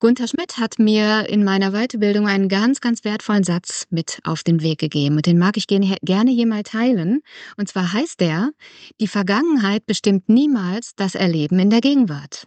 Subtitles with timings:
[0.00, 4.62] Gunther Schmidt hat mir in meiner Weiterbildung einen ganz, ganz wertvollen Satz mit auf den
[4.62, 5.16] Weg gegeben.
[5.16, 7.20] Und den mag ich gerne hier mal teilen.
[7.56, 8.52] Und zwar heißt der,
[9.00, 12.46] die Vergangenheit bestimmt niemals das Erleben in der Gegenwart.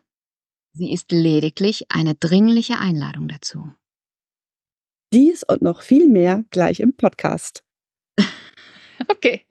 [0.74, 3.70] Sie ist lediglich eine dringliche Einladung dazu.
[5.12, 7.64] Dies und noch viel mehr gleich im Podcast.
[9.10, 9.46] okay.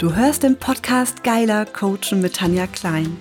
[0.00, 3.18] Du hörst den Podcast Geiler Coachen mit Tanja Klein.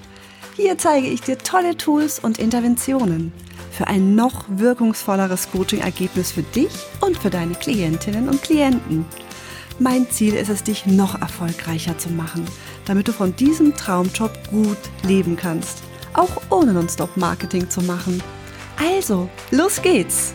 [0.56, 3.34] Hier zeige ich dir tolle Tools und Interventionen
[3.70, 9.04] für ein noch wirkungsvolleres Coaching-Ergebnis für dich und für deine Klientinnen und Klienten.
[9.78, 12.46] Mein Ziel ist es, dich noch erfolgreicher zu machen,
[12.86, 15.80] damit du von diesem Traumjob gut leben kannst,
[16.14, 18.24] auch ohne Nonstop-Marketing zu machen.
[18.78, 20.34] Also, los geht's!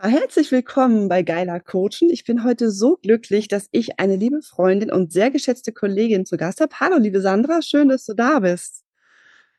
[0.00, 2.08] Herzlich willkommen bei Geiler Coachen.
[2.10, 6.36] Ich bin heute so glücklich, dass ich eine liebe Freundin und sehr geschätzte Kollegin zu
[6.36, 6.72] Gast habe.
[6.78, 8.84] Hallo, liebe Sandra, schön, dass du da bist.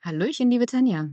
[0.02, 1.10] Hallöchen, liebe Tanja.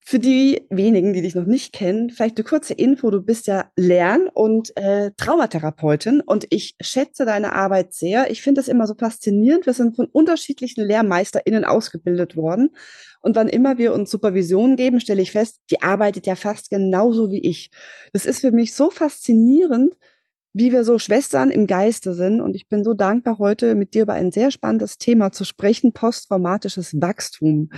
[0.00, 3.10] Für die wenigen, die dich noch nicht kennen, vielleicht eine kurze Info.
[3.10, 8.30] Du bist ja Lern- und äh, Traumatherapeutin und ich schätze deine Arbeit sehr.
[8.30, 9.64] Ich finde das immer so faszinierend.
[9.64, 12.76] Wir sind von unterschiedlichen LehrmeisterInnen ausgebildet worden.
[13.20, 17.30] Und wann immer wir uns Supervision geben, stelle ich fest, die arbeitet ja fast genauso
[17.30, 17.70] wie ich.
[18.12, 19.94] Das ist für mich so faszinierend,
[20.52, 22.40] wie wir so Schwestern im Geiste sind.
[22.40, 25.92] Und ich bin so dankbar, heute mit dir über ein sehr spannendes Thema zu sprechen,
[25.92, 27.70] posttraumatisches Wachstum.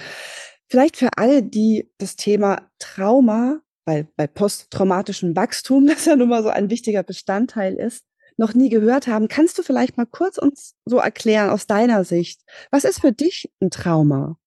[0.68, 6.42] Vielleicht für alle, die das Thema Trauma, weil bei posttraumatischem Wachstum, das ja nun mal
[6.42, 8.04] so ein wichtiger Bestandteil ist,
[8.36, 12.40] noch nie gehört haben, kannst du vielleicht mal kurz uns so erklären aus deiner Sicht,
[12.70, 14.38] was ist für dich ein Trauma?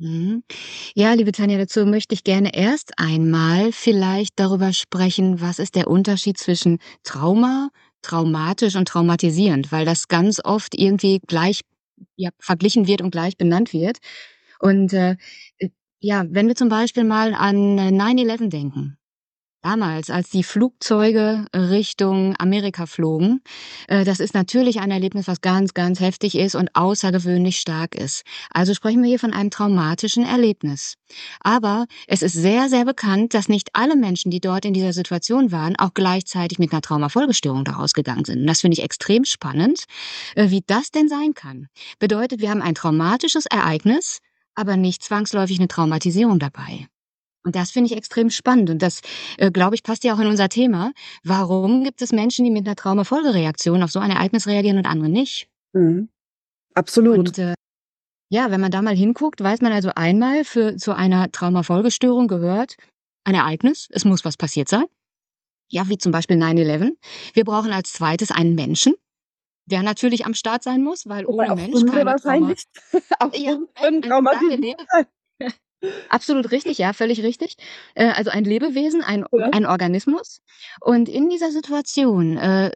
[0.00, 0.42] Mhm.
[0.94, 5.88] Ja, liebe Tanja, dazu möchte ich gerne erst einmal vielleicht darüber sprechen, was ist der
[5.88, 7.70] Unterschied zwischen Trauma,
[8.02, 11.60] traumatisch und traumatisierend, weil das ganz oft irgendwie gleich
[12.16, 13.98] ja, verglichen wird und gleich benannt wird.
[14.60, 15.16] Und äh,
[15.58, 18.98] äh, ja, wenn wir zum Beispiel mal an 9-11 denken,
[19.64, 23.40] damals, als die Flugzeuge Richtung Amerika flogen,
[23.88, 28.22] äh, das ist natürlich ein Erlebnis, was ganz, ganz heftig ist und außergewöhnlich stark ist.
[28.50, 30.94] Also sprechen wir hier von einem traumatischen Erlebnis.
[31.40, 35.50] Aber es ist sehr, sehr bekannt, dass nicht alle Menschen, die dort in dieser Situation
[35.50, 38.40] waren, auch gleichzeitig mit einer Traumafolgestörung daraus gegangen sind.
[38.40, 39.84] Und das finde ich extrem spannend,
[40.34, 41.68] äh, wie das denn sein kann.
[41.98, 44.18] Bedeutet, wir haben ein traumatisches Ereignis,
[44.54, 46.86] aber nicht zwangsläufig eine Traumatisierung dabei.
[47.44, 48.70] Und das finde ich extrem spannend.
[48.70, 49.02] Und das,
[49.36, 50.92] äh, glaube ich, passt ja auch in unser Thema.
[51.22, 55.10] Warum gibt es Menschen, die mit einer Traumafolgereaktion auf so ein Ereignis reagieren und andere
[55.10, 55.48] nicht?
[55.74, 56.08] Mhm.
[56.74, 57.18] Absolut.
[57.18, 57.54] Und äh,
[58.30, 62.76] ja, wenn man da mal hinguckt, weiß man also einmal, für zu einer Traumafolgestörung gehört
[63.24, 63.88] ein Ereignis.
[63.90, 64.84] Es muss was passiert sein.
[65.70, 66.96] Ja, wie zum Beispiel 9-11.
[67.34, 68.94] Wir brauchen als zweites einen Menschen,
[69.66, 72.64] der natürlich am Start sein muss, weil ohne auch Mensch keine wahrscheinlich.
[73.18, 73.34] Trauma.
[73.34, 74.26] ja, ein, ein,
[74.90, 75.06] ein
[76.08, 77.56] Absolut richtig, ja, völlig richtig.
[77.94, 79.48] Äh, also ein Lebewesen, ein, ja.
[79.52, 80.40] ein Organismus.
[80.80, 82.70] Und in dieser Situation äh,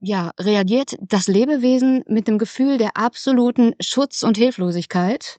[0.00, 5.38] ja, reagiert das Lebewesen mit dem Gefühl der absoluten Schutz und Hilflosigkeit.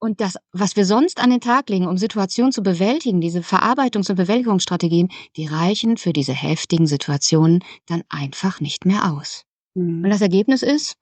[0.00, 4.08] Und das, was wir sonst an den Tag legen, um Situationen zu bewältigen, diese Verarbeitungs-
[4.08, 9.44] und Bewältigungsstrategien, die reichen für diese heftigen Situationen dann einfach nicht mehr aus.
[9.74, 10.04] Mhm.
[10.04, 10.96] Und das Ergebnis ist,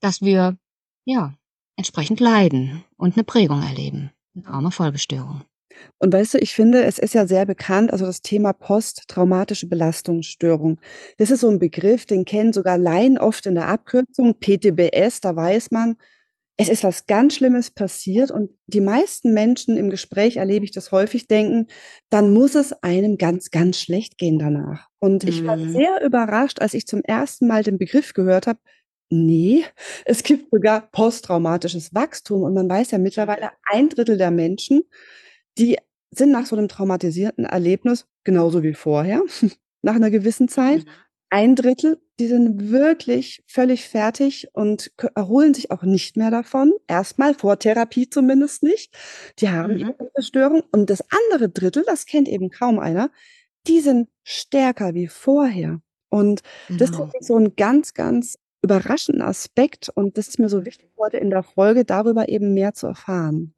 [0.00, 0.56] dass wir,
[1.04, 1.34] ja,
[1.76, 4.10] entsprechend leiden und eine Prägung erleben.
[4.42, 5.42] Traumafolgestörung.
[5.98, 10.80] Und weißt du, ich finde, es ist ja sehr bekannt, also das Thema posttraumatische Belastungsstörung.
[11.18, 15.36] Das ist so ein Begriff, den kennen sogar Laien oft in der Abkürzung PTBS, da
[15.36, 15.96] weiß man,
[16.60, 20.90] es ist was ganz Schlimmes passiert und die meisten Menschen im Gespräch erlebe ich das
[20.90, 21.68] häufig denken,
[22.10, 24.88] dann muss es einem ganz, ganz schlecht gehen danach.
[24.98, 25.70] Und ich war mhm.
[25.70, 28.58] sehr überrascht, als ich zum ersten Mal den Begriff gehört habe,
[29.10, 29.64] Nee,
[30.04, 34.82] es gibt sogar posttraumatisches Wachstum und man weiß ja mittlerweile, ein Drittel der Menschen,
[35.58, 35.78] die
[36.10, 39.22] sind nach so einem traumatisierten Erlebnis genauso wie vorher,
[39.82, 40.84] nach einer gewissen Zeit.
[40.84, 40.90] Mhm.
[41.30, 46.72] Ein Drittel, die sind wirklich völlig fertig und erholen sich auch nicht mehr davon.
[46.86, 48.94] Erstmal vor Therapie zumindest nicht.
[49.38, 49.80] Die haben Mhm.
[49.80, 50.62] ihre Störung.
[50.72, 53.10] Und das andere Drittel, das kennt eben kaum einer,
[53.66, 55.80] die sind stärker wie vorher.
[56.10, 56.40] Und
[56.70, 57.10] das Genau.
[57.18, 61.30] ist so ein ganz, ganz überraschenden Aspekt und das ist mir so wichtig, heute in
[61.30, 63.54] der Folge darüber eben mehr zu erfahren.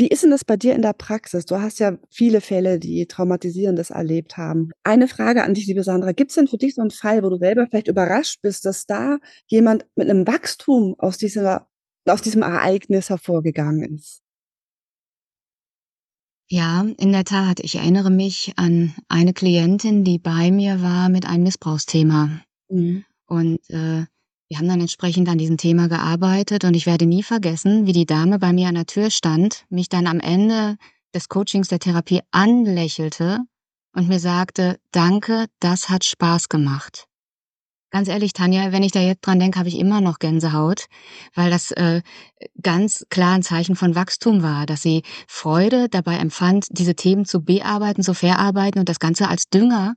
[0.00, 1.44] Wie ist denn das bei dir in der Praxis?
[1.44, 4.70] Du hast ja viele Fälle, die Traumatisierendes erlebt haben.
[4.82, 6.12] Eine Frage an dich, liebe Sandra.
[6.12, 8.86] Gibt es denn für dich so einen Fall, wo du selber vielleicht überrascht bist, dass
[8.86, 11.68] da jemand mit einem Wachstum aus, dieser,
[12.06, 14.22] aus diesem Ereignis hervorgegangen ist?
[16.48, 17.60] Ja, in der Tat.
[17.60, 22.40] Ich erinnere mich an eine Klientin, die bei mir war mit einem Missbrauchsthema.
[22.70, 23.04] Mhm.
[23.26, 24.06] Und, äh,
[24.50, 28.04] wir haben dann entsprechend an diesem Thema gearbeitet und ich werde nie vergessen, wie die
[28.04, 30.76] Dame bei mir an der Tür stand, mich dann am Ende
[31.14, 33.38] des Coachings, der Therapie anlächelte
[33.94, 37.06] und mir sagte: „Danke, das hat Spaß gemacht.“
[37.92, 40.86] Ganz ehrlich, Tanja, wenn ich da jetzt dran denke, habe ich immer noch Gänsehaut,
[41.34, 42.02] weil das, äh,
[42.62, 47.42] ganz klar 'n Zeichen von Wachstum war, dass sie Freude dabei empfand, diese Themen zu
[47.44, 49.94] bearbeiten, zu verarbeiten und das Ganze als Dünger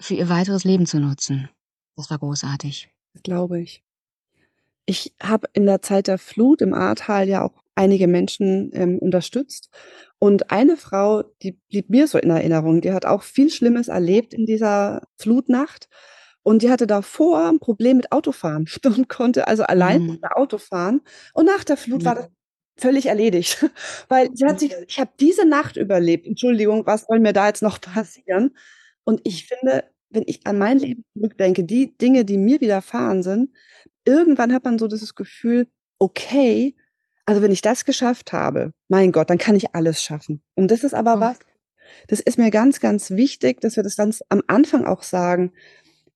[0.00, 1.50] für ihr weiteres Leben zu nutzen.
[1.96, 2.90] Das war großartig.
[3.24, 3.82] Glaube ich.
[4.90, 9.68] Ich habe in der Zeit der Flut im Ahrtal ja auch einige Menschen, ähm, unterstützt.
[10.18, 14.32] Und eine Frau, die blieb mir so in Erinnerung, die hat auch viel Schlimmes erlebt
[14.32, 15.88] in dieser Flutnacht.
[16.42, 18.66] Und die hatte davor 'n Problem mit Autofahren
[19.04, 20.28] und konnte also allein Mhm.
[20.34, 21.02] Auto fahren.
[21.34, 22.34] Und nach der Flut war das Mhm.
[22.78, 23.58] völlig erledigt,
[24.08, 26.26] weil sie hat sich „Ich habe diese Nacht überlebt.
[26.26, 28.56] Entschuldigung, was soll mir da jetzt noch passieren?“
[29.04, 33.50] Und ich finde, wenn ich an mein Leben zurückdenke, die Dinge, die mir widerfahren sind,
[34.08, 35.68] irgendwann hat man so dieses Gefühl:
[36.00, 36.76] „Okay,
[37.26, 40.84] also wenn ich das geschafft habe, mein Gott, dann kann ich alles schaffen.“ Und das
[40.84, 41.38] ist aber was
[42.08, 45.52] das ist mir ganz, ganz wichtig, dass wir das ganz am Anfang auch sagen.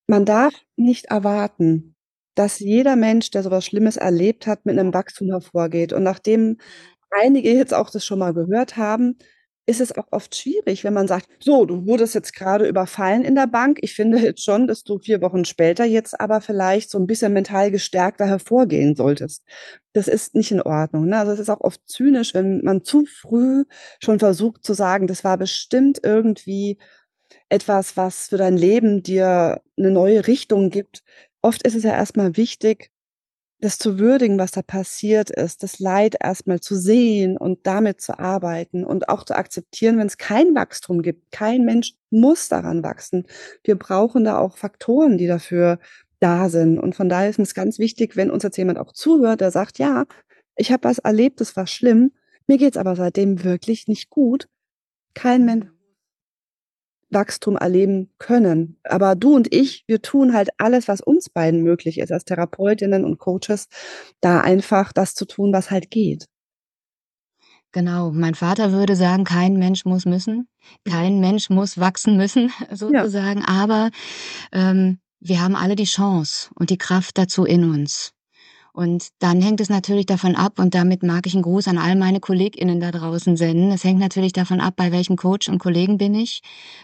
[0.08, 1.94] Man darf nicht erwarten,
[2.36, 5.92] dass jeder Mensch, der so was Schlimmes erlebt hat, mit 'nem Wachstum hervorgeht.
[5.94, 6.58] Und nachdem
[7.10, 9.18] einige jetzt auch das schon mal gehört haben,
[9.66, 13.34] ist es auch oft schwierig, wenn man sagt: „So, du wurdest jetzt grade überfallen in
[13.34, 13.78] der Bank.
[13.82, 17.32] Ich finde jetzt schon, dass du 4 Wochen später jetzt aber vielleicht so 'n bisschen
[17.32, 19.42] mental gestärkter hervorgehen solltest.“
[19.94, 21.18] Das ist nicht in Ordnung, ne?
[21.18, 23.64] Also, es ist auch oft zynisch, wenn man zu früh
[24.02, 26.78] schon versucht zu sagen: „Das war bestimmt irgendwie
[27.48, 31.02] etwas, was für dein Leben dir 'ne neue Richtung gibt.“
[31.42, 32.90] Oft ist es ja erst mal wichtig,
[33.62, 38.00] das zu würdigen, was da passiert ist, das Leid erst mal zu sehen und damit
[38.00, 41.32] zu arbeiten und auch zu akzeptieren, wenn's kein Wachstum gibt.
[41.32, 43.26] Kein Mensch muss daran wachsen.
[43.64, 45.78] Wir brauchen da auch Faktoren, die dafür
[46.20, 46.78] da sind.
[46.78, 49.78] Und von daher ist mir's ganz wichtig, wenn uns jetzt jemand auch zuhört, der sagt:
[49.78, 50.06] „Ja,
[50.56, 52.12] ich habe was erlebt, das war schlimm.
[52.48, 54.48] Mir geht's aber seitdem wirklich nicht gut.“
[55.14, 55.70] Kein Men
[57.12, 58.78] Wachstum erleben können.
[58.84, 63.04] Aber du und ich, wir tun halt alles, was uns beiden möglich ist als Therapeutinnen
[63.04, 63.68] und Coaches,
[64.20, 66.26] da einfach das zu tun, was halt geht.
[67.74, 70.46] Genau, mein Vater würde sagen: „Kein Mensch muss müssen.
[70.88, 72.76] Kein Mensch muss wachsen müssen“, Ja.
[72.76, 73.44] sozusagen.
[73.44, 73.90] Aber,
[74.52, 78.12] ähm, wir haben alle die Chance und die Kraft dazu in uns.
[78.74, 81.94] Und dann hängt es natürlich davon ab und damit mag ich 'n Gruß an all
[81.94, 83.70] meine KollegInnen da draußen senden.
[83.70, 86.40] Es hängt natürlich davon ab, bei welchem Coach und Kollegen bin ich.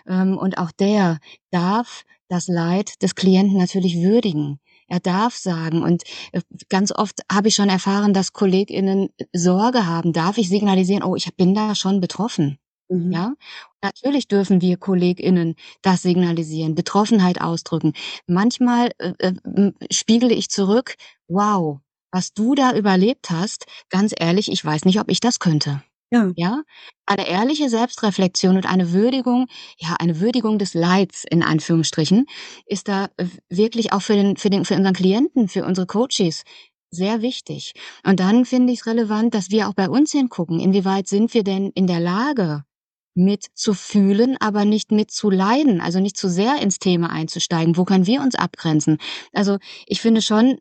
[0.07, 1.19] Ähm, und auch der
[1.51, 4.59] darf das Leid des Klienten natürlich würdigen.
[4.87, 6.03] Er darf sagen und,
[6.33, 11.17] äh, ganz oft habe ich schon erfahren, dass KollegInnen Sorge haben: „Darf ich signalisieren: ‚Oh,
[11.17, 12.59] ich bin da schon betroffen?‘“
[12.91, 13.13] Mhm.
[13.13, 13.33] Ja?
[13.83, 17.93] Natürlich dürfen wir KollegInnen das signalisieren, Betroffenheit ausdrücken.
[18.27, 20.97] Manchmal, äh, äh, spiegele ich zurück:
[21.29, 21.79] „Wow,
[22.11, 26.33] was du da überlebt hast, ganz ehrlich, ich weiß nicht, ob ich das könnte.“ Ja.
[26.37, 26.63] Ja?
[27.07, 29.47] Eine ehrliche Selbstreflexion und eine Würdigung
[29.79, 32.27] ja, eine Würdigung des Leids in Anführungsstrichen
[32.67, 36.43] ist da w wirklich auch für den für den für unseren Klienten, für unsere Coaches
[36.91, 37.75] sehr wichtig.
[38.05, 40.59] Und dann finde ich's relevant, dass wir auch bei uns hingucken.
[40.59, 42.65] Inwieweit sind wir denn in der Lage,
[43.19, 47.77] mitzufühlen, aber nicht mitzuleiden, also nicht zu sehr ins Thema einzusteigen?
[47.77, 48.99] Wo können wir uns abgrenzen?
[49.35, 50.59] Also, ich finde schon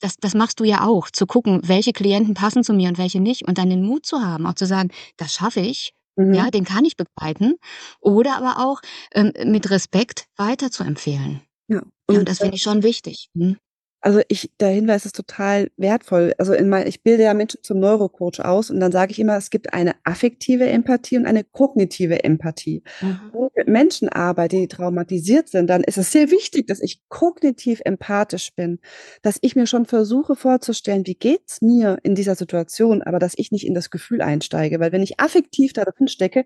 [0.00, 3.20] das das machst du ja auch, zu gucken, welche Klienten passen zu mir und welche
[3.20, 6.34] nicht und dann den Mut zu haben, auch zu sagen: „Das schaffe ich, Mhm.
[6.34, 7.54] ja, den kann ich begleiten.“
[8.00, 8.80] Oder aber auch,
[9.14, 11.40] ähm, mit Respekt weiterzuempfehlen.
[11.68, 13.28] Ja, Ja, und, und das finde ich schon wichtig.
[13.34, 13.56] Mhm.
[14.04, 16.34] Also, ich der Hinweis ist total wertvoll.
[16.38, 19.36] Also, in mei ich bilde ja Menschen zum Neurocoach aus und dann sage ich immer,
[19.36, 22.82] es gibt eine affektive Empathie und eine kognitive Empathie.
[23.00, 23.30] Mhm.
[23.32, 27.00] Wenn ich mit Menschen arbeite, die traumatisiert sind, dann ist es sehr wichtig, dass ich
[27.08, 28.80] kognitiv empathisch bin,
[29.22, 33.52] dass ich mir schon versuche vorzustellen: „Wie geht's mir in dieser Situation?“ Aber dass ich
[33.52, 36.44] nicht in das Gefühl einsteige, weil wenn ich affektiv da drin stecke,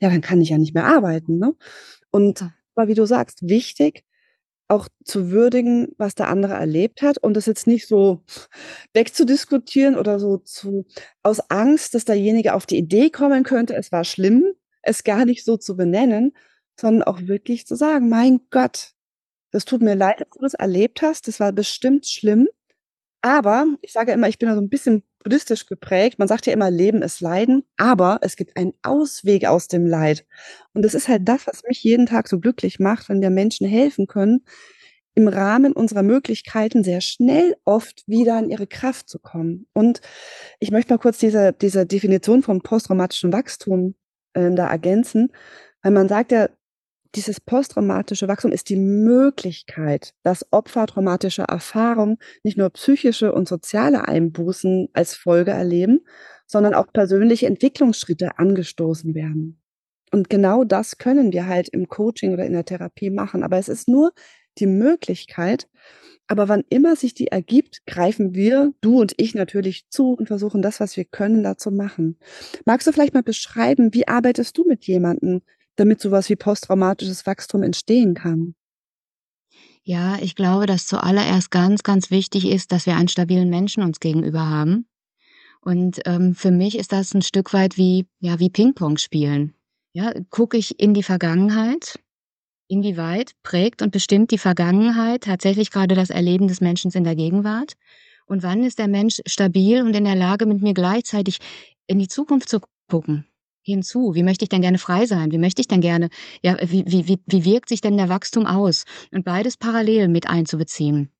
[0.00, 1.54] ja, dann kann ich ja nicht mehr arbeiten, ne?
[2.10, 2.44] Und
[2.76, 4.04] aber wie du sagst, wichtig,
[4.70, 8.22] auch zu würdigen, was der andere erlebt hat und das jetzt nicht so
[8.94, 10.86] wegzudiskutieren oder so zu
[11.22, 14.44] aus Angst, dass derjenige auf die Idee kommen könnte, es war schlimm,
[14.82, 16.32] es gar nicht so zu benennen,
[16.80, 18.92] sondern auch wirklich zu sagen: „Mein Gott,
[19.52, 21.28] das tut mir leid, dass du das erlebt hast.
[21.28, 22.48] Das war bestimmt schlimm.
[23.22, 26.18] Aber“ ich sage immer, ich bin da so 'n bisschen buddhistisch geprägt.
[26.18, 30.26] Man sagt ja immer: „Leben ist Leiden, aber es gibt einen Ausweg aus dem Leid.“
[30.74, 33.66] Und das ist halt das, was mich jeden Tag so glücklich macht, wenn wir Menschen
[33.66, 34.44] helfen können,
[35.14, 39.66] im Rahmen unserer Möglichkeiten sehr schnell oft wieder in ihre Kraft zu kommen.
[39.74, 40.00] Und
[40.60, 43.94] ich möchte mal kurz diese diese Definition vom posttraumatischen Wachstum,
[44.34, 45.32] ähm, da ergänzen,
[45.82, 46.48] weil man sagt ja
[47.14, 54.06] dieses posttraumatische Wachstum ist die Möglichkeit, dass Opfer traumatischer Erfahrungen nicht nur psychische und soziale
[54.06, 56.00] Einbußen als Folge erleben,
[56.46, 59.60] sondern auch persönliche Entwicklungsschritte angestoßen werden.
[60.12, 63.42] Und genau das können wir halt im Coaching oder in der Therapie machen.
[63.42, 64.12] Aber es ist nur
[64.58, 65.68] die Möglichkeit.
[66.26, 70.62] Aber wann immer sich die ergibt, greifen wir, du und ich natürlich zu und versuchen
[70.62, 72.18] das, was wir können, da zu machen.
[72.64, 75.42] Magst du vielleicht mal beschreiben, wie arbeitest du mit jemandem,
[75.80, 78.54] damit sowas wie posttraumatisches Wachstum entstehen kann?
[79.82, 83.98] Ja, ich glaube, dass zuallererst ganz, ganz wichtig ist, dass wir einen stabilen Menschen uns
[83.98, 84.86] gegenüber haben.
[85.62, 89.54] Und ähm, für mich ist das ein Stück weit wie, ja, wie Ping-Pong spielen.
[89.92, 91.98] Ja, gucke ich in die Vergangenheit?
[92.68, 97.74] Inwieweit prägt und bestimmt die Vergangenheit tatsächlich gerade das Erleben des Menschen in der Gegenwart?
[98.26, 101.38] Und wann ist der Mensch stabil und in der Lage, mit mir gleichzeitig
[101.88, 103.26] in die Zukunft zu gucken?
[103.70, 105.32] Hinzu, wie möchte ich denn gerne frei sein?
[105.32, 106.08] Wie möchte ich denn gerne,
[106.42, 108.84] ja, wie, wie, wie, wie wirkt sich denn der Wachstum aus?
[109.12, 111.10] Und beides parallel mit einzubeziehen,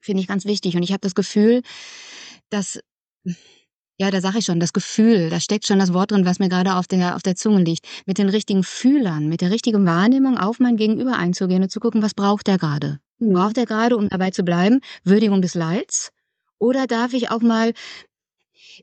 [0.00, 0.76] finde ich ganz wichtig.
[0.76, 1.62] Und ich habe das Gefühl,
[2.50, 2.78] dass
[3.96, 6.48] ja, da sage ich schon, das Gefühl, da steckt schon das Wort drin, was mir
[6.48, 7.86] gerade auf der, auf der Zunge liegt.
[8.06, 12.02] Mit den richtigen Fühlern, mit der richtigen Wahrnehmung auf mein Gegenüber einzugehen und zu gucken,
[12.02, 12.98] was braucht der gerade?
[13.18, 13.34] Mhm.
[13.34, 16.10] Braucht er gerade, um dabei zu bleiben, Würdigung des Leids?
[16.58, 17.72] Oder darf ich auch mal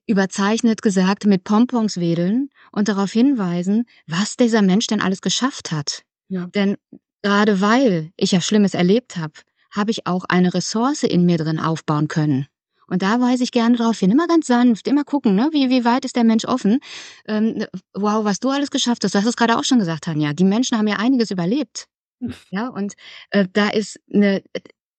[0.05, 6.03] überzeichnet gesagt mit Pompons wedeln und darauf hinweisen, was dieser Mensch denn alles geschafft hat?
[6.29, 6.48] Ja.
[6.48, 6.77] Denn
[7.21, 9.33] gerade weil ich ja Schlimmes erlebt habe,
[9.71, 12.48] habe ich auch eine Ressource in mir drin aufbauen können.
[12.88, 14.12] Und da weise ich gerne drauf hin.
[14.12, 15.50] Immer ganz sanft, immer gucken, ne?
[15.53, 16.79] wie, wie weit ist der Mensch offen.
[17.25, 19.15] Ähm, wow, was du alles geschafft hast.
[19.15, 20.33] Du hast es gerade auch schon gesagt, Tanja.
[20.33, 21.86] Die Menschen haben ja einiges überlebt.
[22.19, 22.33] Hm.
[22.50, 22.93] Ja, und
[23.29, 24.43] äh, da ist eine,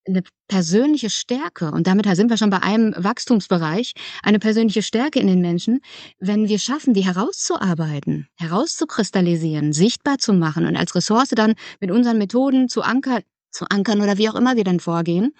[0.05, 5.27] eine persönliche Stärke, und damit sind wir schon bei einem Wachstumsbereich, eine persönliche Stärke in
[5.27, 5.81] den Menschen,
[6.19, 12.17] wenn wir schaffen, die herauszuarbeiten, herauszukristallisieren, sichtbar zu machen und als Ressource dann mit unseren
[12.17, 15.33] Methoden zu ankern, zu ankern oder wie auch immer wir dann vorgehen,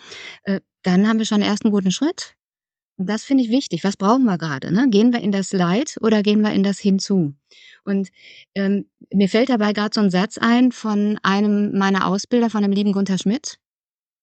[0.44, 2.36] äh, dann haben wir schon einen ersten guten Schritt.
[2.98, 3.84] Und das finde ich wichtig.
[3.84, 4.72] Was brauchen wir gerade?
[4.72, 4.88] Ne?
[4.90, 7.34] Gehen wir in das Leid oder gehen wir in das Hinzu?
[7.86, 8.10] Und
[8.56, 12.72] ähm, mir fällt dabei gerade so ein Satz ein von einem meiner Ausbilder, von dem
[12.72, 13.58] lieben Gunther Schmidt,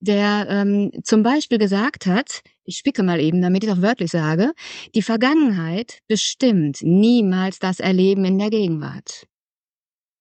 [0.01, 4.53] der ähm, zum Beispiel gesagt hat, ich spicke mal eben, damit ich auch wörtlich sage,
[4.95, 9.27] die Vergangenheit bestimmt niemals das Erleben in der Gegenwart.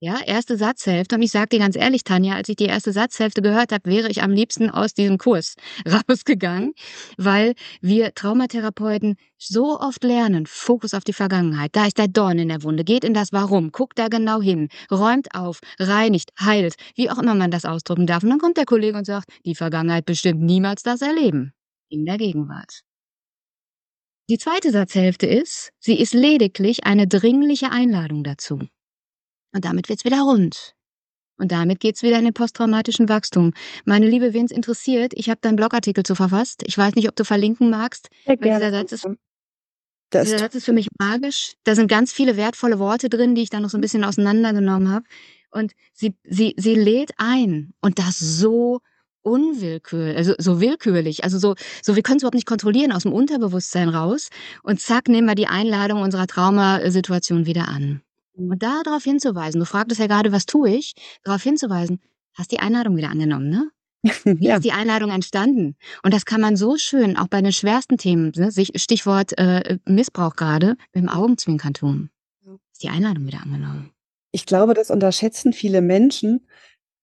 [0.01, 1.15] Ja, erste Satzhälfte.
[1.15, 4.10] Und ich sage dir ganz ehrlich, Tanja, als ich die erste Satzhälfte gehört habe, wäre
[4.10, 5.56] ich am liebsten aus diesem Kurs
[6.10, 6.74] rausgegangen,
[7.18, 11.75] weil wir Traumatherapeuten so oft lernen, Fokus auf die Vergangenheit.
[11.75, 12.86] Da ist der Dorn in der Wunde.
[12.86, 17.36] Geht in das Warum, guckt da genau hin, räumt auf, reinigt, heilt, wie auch immer
[17.36, 18.24] man das ausdrücken darf.
[18.24, 21.51] Und dann kommt der Kollege und sagt, die Vergangenheit bestimmt niemals das Erleben
[21.89, 22.84] in der Gegenwart.
[24.29, 28.60] Die zweite Satzhälfte ist, sie ist lediglich eine dringliche Einladung dazu.
[29.53, 30.75] Und damit wird's wieder rund.
[31.38, 33.53] Und damit geht's wieder in den posttraumatischen Wachstum.
[33.86, 36.63] Meine Liebe, wen's interessiert, ich habe deinen Blogartikel zu verfasst.
[36.65, 38.10] Ich weiß nicht, ob du verlinken magst.
[38.25, 38.65] Sehr gerne.
[38.65, 39.08] Dieser Satz, ist,
[40.13, 41.53] dieser Satz ist für mich magisch.
[41.63, 44.91] Da sind ganz viele wertvolle Worte drin, die ich dann noch so ein bisschen auseinandergenommen
[44.91, 45.06] habe.
[45.51, 47.74] Und sie, sie, sie lädt ein.
[47.79, 48.82] Und das so
[49.22, 53.13] unwillkürlich, also so willkürlich, also so, so wir können es überhaupt nicht kontrollieren aus dem
[53.13, 54.29] Unterbewusstsein raus
[54.63, 58.01] und zack nehmen wir die Einladung unserer Traumasituation wieder an.
[58.48, 60.93] Und da darauf hinzuweisen, du fragtest ja gerade, was tue ich,
[61.24, 62.00] darauf hinzuweisen,
[62.34, 63.69] hast die Einladung wieder angenommen, ne?
[64.24, 64.55] Wie ja.
[64.55, 65.75] ist die Einladung entstanden?
[66.03, 68.51] Und das kann man so schön, auch bei den schwersten Themen, ne?
[68.75, 72.10] Stichwort äh, Missbrauch gerade, mit dem Augenzwinkern tun.
[72.72, 73.91] Ist die Einladung wieder angenommen.
[74.31, 76.48] Ich glaube, das unterschätzen viele Menschen,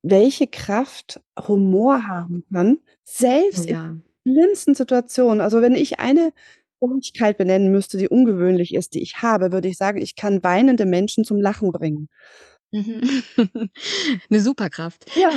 [0.02, 3.84] welche Kraft Humor haben kann, selbst oh ja.
[3.84, 5.40] in schlimmsten Situationen.
[5.40, 6.32] Also wenn ich eine
[6.80, 10.87] Fähigkeit benennen müsste, die ungewöhnlich ist, die ich habe, würde ich sagen, ich kann weinende
[10.87, 12.09] Menschen zum Lachen bringen.
[12.73, 13.00] Mhm.
[14.30, 15.06] 'Ne Superkraft.
[15.16, 15.30] Ja,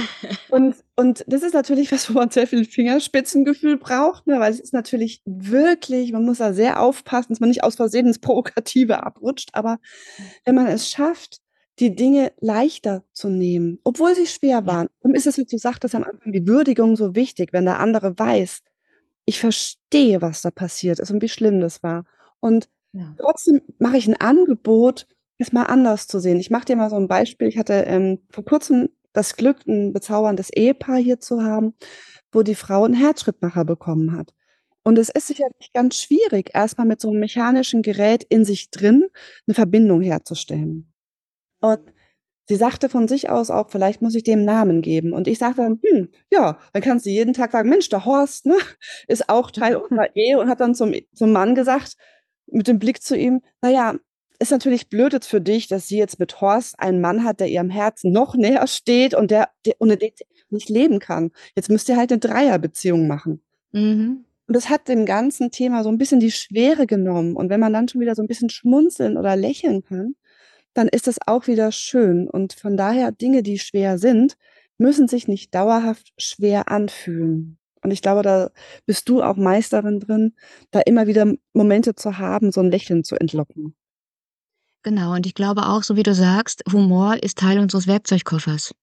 [0.50, 4.60] und und das ist natürlich was, wo man sehr viel Fingerspitzengefühl braucht, ne, weil es
[4.60, 9.04] ist natürlich wirklich man muss da sehr aufpassen, dass man nicht aus Versehen ins Provokative
[9.04, 9.80] abrutscht, aber
[10.46, 11.40] wenn man es schafft,
[11.80, 15.96] die Dinge leichter zu nehmen, obwohl sie schwer waren, dann ist es, wie du sagtest
[15.96, 18.62] am Anfang, die Würdigung so wichtig, wenn der andere weiß
[19.30, 22.06] ich verstehe, was da passiert ist und wie schlimm das war.
[22.40, 23.14] Und ja.
[23.20, 25.06] trotzdem mache ich ein Angebot,
[25.38, 26.40] es mal anders zu sehen.
[26.40, 27.48] Ich mache dir mal so ein Beispiel.
[27.48, 31.76] Ich hatte ähm, vor kurzem das Glück, ein bezauberndes Ehepaar hier zu haben,
[32.32, 34.34] wo die Frau einen Herzschrittmacher bekommen hat.
[34.82, 39.10] Und es ist sicherlich ganz schwierig, erstmal mit so einem mechanischen Gerät in sich drin
[39.48, 40.92] eine Verbindung herzustellen.
[41.62, 41.82] Und
[42.50, 45.14] Sie sagte von sich aus auch, vielleicht muss ich dem Namen geben.
[45.14, 48.48] Und ich sagte dann, hm, ja, dann kannst du jeden Tag sagen, Mensch, der Horst,
[48.48, 48.56] ne,
[49.08, 51.94] ist auch Teil unserer Ehe und hat dann zum, zum Mann gesagt,
[52.48, 53.94] mit dem Blick zu ihm, naja,
[54.40, 57.50] ist natürlich blöd jetzt für dich, dass sie jetzt mit Horst einen Mann hat, der
[57.50, 61.30] ihrem Herzen noch näher steht und der der ohne den sie nicht leben kann.
[61.56, 63.44] Jetzt müsst ihr halt 'ne Dreierbeziehung machen.
[63.74, 64.26] Mhm.
[64.48, 67.36] Und das hat dem ganzen Thema so 'n bisschen die Schwere genommen.
[67.36, 70.16] Und wenn man dann schon wieder so 'n bisschen schmunzeln oder lächeln kann,
[70.74, 72.30] dann ist das auch wieder schön.
[72.30, 74.36] Und von daher, Dinge, die schwer sind,
[74.78, 77.58] müssen sich nicht dauerhaft schwer anfühlen.
[77.84, 78.50] Und ich glaube, da
[78.86, 80.36] bist du auch Meisterin drin,
[80.72, 83.76] da immer wieder Momente zu haben, so 'n Lächeln zu entlocken.
[84.86, 88.74] Genau, und ich glaube auch, so wie du sagst, Humor ist Teil unseres Werkzeugkoffers.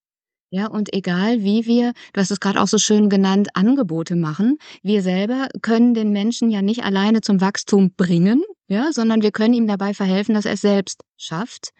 [0.50, 4.58] Ja, und egal wie wir du hast es grad auch so schön genannt, Angebote machen.
[4.82, 9.54] Wir selber können den Menschen ja nicht alleine zum Wachstum bringen, ja, sondern wir können
[9.54, 11.70] ihm dabei verhelfen, dass er's selbst schafft.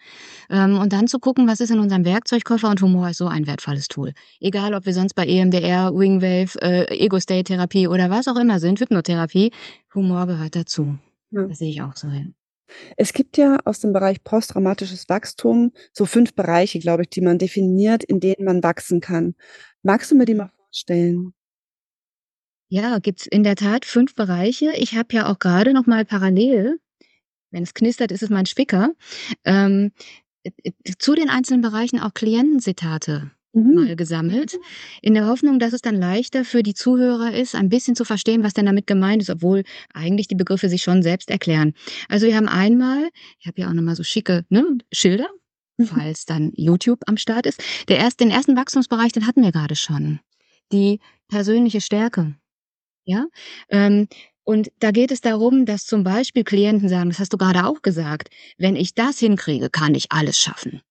[0.51, 3.47] Ähm, und dann zu gucken, was ist in unserem Werkzeugkoffer und Humor ist so ein
[3.47, 4.13] wertvolles Tool.
[4.41, 9.53] Egal, ob wir sonst bei EMDR, Wingwave, äh, Ego-State-Therapie oder was auch immer sind, Hypnotherapie,
[9.95, 10.99] Humor gehört dazu.
[11.31, 11.43] Ja.
[11.47, 12.25] Das sehe ich auch so, ja.
[12.97, 17.39] Es gibt ja aus dem Bereich posttraumatisches Wachstum so 5 Bereiche, glaube ich, die man
[17.39, 19.35] definiert, in denen man wachsen kann.
[19.83, 21.33] Magst du mir die mal vorstellen?
[22.69, 24.73] Ja, gibt's in der Tat 5 Bereiche.
[24.77, 26.81] Ich habe ja auch grade noch mal parallel
[27.51, 28.93] wenn es knistert, ist es mein Spicker,
[29.45, 29.93] ähm,
[30.43, 33.31] äh, äh, zu den einzelnen Bereichen auch Klientenzitate.
[33.65, 34.59] Mal gesammelt,
[35.03, 38.43] in der Hoffnung, dass es dann leichter für die Zuhörer ist, ein bisschen zu verstehen,
[38.45, 41.75] was denn damit gemeint ist, obwohl eigentlich die Begriffe sich schon selbst erklären.
[42.09, 43.09] Also, wir haben einmal
[43.41, 45.29] ich habe hier auch noch mal so schicke, ne, Schilder,
[45.79, 45.87] Mhm.
[45.87, 47.63] falls dann YouTube am Start ist.
[47.89, 48.57] Der erst den 1.
[48.57, 50.21] Wachstumsbereich, den hatten wir grade schon.
[50.73, 52.35] Die persönliche Stärke,
[53.07, 53.27] ja?
[53.71, 54.09] Ähm,
[54.45, 57.83] und da geht es darum, dass zum Beispiel Klienten sagen, das hast du grade auch
[57.83, 60.83] gesagt: „Wenn ich das hinkriege, kann ich alles schaffen.“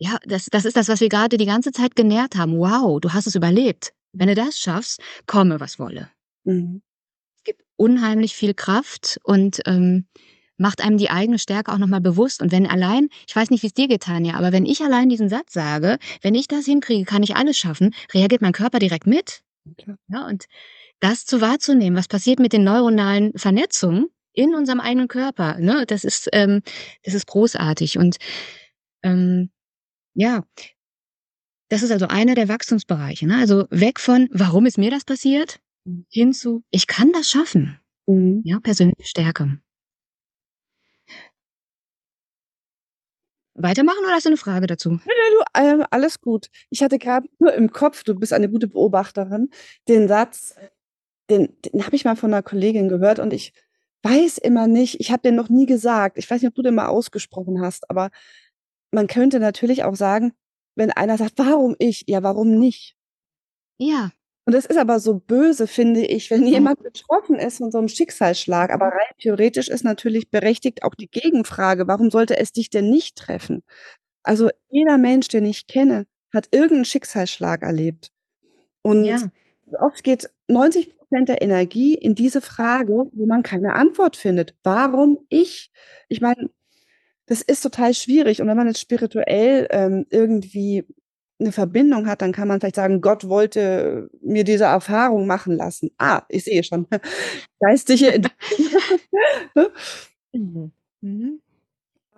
[0.00, 2.56] Ja, das das ist das, was wir grade die ganze Zeit genährt haben.
[2.58, 3.92] Wow, du hast es überlebt.
[4.12, 6.08] Wenn du das schaffst, komme, was wolle.
[6.44, 6.82] Mhm.
[7.44, 10.06] Gibt unheimlich viel Kraft und, ähm,
[10.58, 12.42] macht einem die eigene Stärke auch noch mal bewusst.
[12.42, 15.28] Und wenn allein ich weiß nicht, wie's dir geht, Tanja, aber wenn ich allein diesen
[15.30, 19.42] Satz sage: „Wenn ich das hinkriege, kann ich alles schaffen“, reagiert mein Körper direkt mit.
[19.78, 19.98] Klar.
[20.08, 20.46] Ja, und
[21.00, 25.84] das zu wahrzunehmen, was passiert mit den neuronalen Vernetzungen in unserem eigenen Körper, ne?
[25.86, 26.62] Das ist, ähm
[27.04, 27.98] das ist großartig.
[27.98, 28.18] Und,
[29.04, 29.50] ähm,
[30.18, 30.42] ja
[31.70, 33.36] das ist also einer der Wachstumsbereiche, ne?
[33.38, 36.06] Also, weg von: „Warum ist mir das passiert?“ Mhm.
[36.10, 38.40] hin zu: „Ich kann das schaffen.“ Mhm.
[38.44, 39.58] Ja, persönliche Stärke.
[43.56, 44.90] Weitermachen oder hast du 'ne Frage dazu?
[44.90, 46.48] Ne, ne, du, ähm, alles gut.
[46.70, 49.50] Ich hatte grad nur im Kopf, du bist eine gute Beobachterin,
[49.88, 50.54] den Satz,
[51.30, 53.52] den den habe ich mal von 'ner Kollegin gehört und ich
[54.04, 56.18] weiß immer nicht ich habe den noch nie gesagt.
[56.18, 58.10] Ich weiß nicht, ob du den mal ausgesprochen hast, aber
[58.92, 60.32] man könnte natürlich auch sagen,
[60.76, 62.94] wenn einer sagt: „Warum ich?“ Ja, warum nicht?
[63.80, 64.10] Ja.
[64.48, 67.88] Und das ist aber so böse, finde ich, wenn jemand betroffen ist von so 'nem
[67.88, 68.70] Schicksalsschlag.
[68.72, 73.16] Aber rein theoretisch ist natürlich berechtigt auch die Gegenfrage: „Warum sollte es dich denn nicht
[73.18, 73.62] treffen?“
[74.24, 78.12] Also, jeder Mensch, den ich kenne, hat irgend 'n Schicksalsschlag erlebt.
[78.82, 79.30] Und Ja.
[79.80, 84.54] oft geht 90 % der Energie in diese Frage, wo man keine Antwort findet.
[84.64, 85.72] „Warum ich?“
[86.08, 86.50] Ich meine,
[87.28, 88.40] das ist total schwierig.
[88.42, 90.84] Und wenn man jetzt spirituell, ähm, irgendwie
[91.40, 95.90] 'ne Verbindung hat, dann kann man vielleicht sagen: „Gott wollte mir diese Erfahrung machen lassen.“
[95.98, 96.86] Ah, ich sehe schon.
[97.60, 98.20] Geistige?
[100.34, 100.72] Mhm.
[101.02, 101.40] Mhm.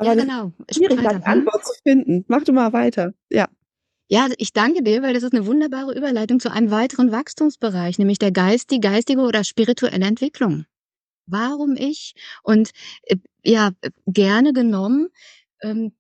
[0.00, 0.52] Ja, genau.
[0.72, 1.22] Schwierig, da Mhm.
[1.24, 2.24] Antwort zu finden.
[2.28, 3.14] Mach du mal weiter.
[3.30, 3.48] Ja.
[4.10, 8.18] Ja, ich danke dir, weil das ist 'ne wunderbare Überleitung zu einem weiteren Wachstumsbereich, nämlich
[8.18, 10.66] der Geist die geistige oder spirituelle Entwicklung.
[11.30, 12.14] Warum ich?
[12.42, 12.70] Und,
[13.04, 13.70] äh, ja,
[14.06, 15.08] gerne genommen,
[15.62, 15.92] ähm,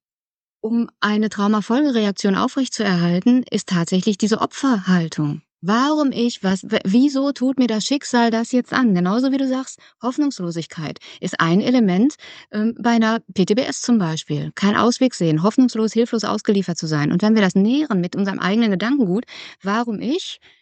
[0.62, 5.42] um eine Traumafolgereaktion aufrechtzuerhalten, ist tatsächlich diese Opferhaltung.
[5.62, 6.44] Warum ich?
[6.44, 8.94] Was wieso tut mir das Schicksal das jetzt an?
[8.94, 12.16] Genauso wie du sagst, Hoffnungslosigkeit ist ein Element,
[12.52, 14.52] ähm, bei 'ner PTBS zum Beispiel.
[14.56, 17.12] Keinen Ausweg sehen, hoffnungslos, hilflos ausgeliefert zu sein.
[17.12, 19.24] Und wenn wir das nähren mit unserem eigenen Gedankengut:
[19.62, 20.59] „Warum ich?“ Äh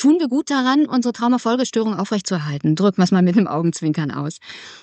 [0.00, 2.76] tun wir gut daran, unsere Traumafolgestörung aufrechtzuerhalten.
[2.76, 4.38] Drücken wir's mal mit 'nem Augenzwinkern aus.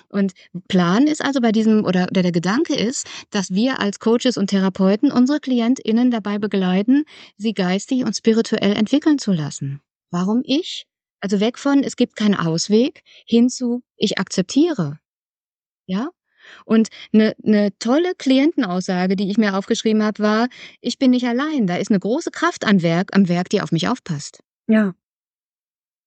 [0.08, 0.32] Und
[0.68, 4.48] Plan ist also bei diesem oder oder der Gedanke ist, dass wir als Coaches und
[4.48, 7.04] Therapeuten unsere KlientInnen dabei begleiten,
[7.38, 9.80] sie geistig und spirituell entwickeln zu lassen.
[10.10, 10.86] Warum ich?
[11.20, 14.98] Also, weg von: „Es gibt keinen Ausweg“, hin zu: „Ich akzeptiere.“
[15.86, 16.10] Ja?
[16.66, 20.48] Und 'ne 'ne tolle Klientenaussage, die ich mir aufgeschrieben habe, war:
[20.82, 21.66] „Ich bin nicht allein.
[21.68, 24.94] Da ist 'ne große Kraft an Werk am Werk, die auf mich aufpasst.“ Ja.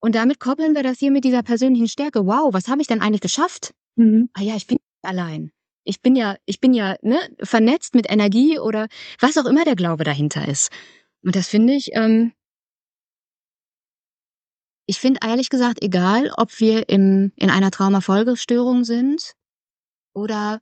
[0.03, 2.25] Und damit koppeln wir das hier mit dieser persönlichen Stärke.
[2.25, 3.73] Wow, was habe ich denn eigentlich geschafft?
[3.95, 4.29] Mhm.
[4.33, 5.51] Ah ja, ich bin nicht allein.
[5.83, 8.87] Ich bin ja ich bin ja, ne, vernetzt mit Energie oder
[9.19, 10.71] was auch immer der Glaube dahinter ist.
[11.23, 12.33] Und das finde ich, ähm
[14.87, 19.33] ich finde ehrlich gesagt, egal, ob wir im in einer Traumafolgestörung sind
[20.13, 20.61] oder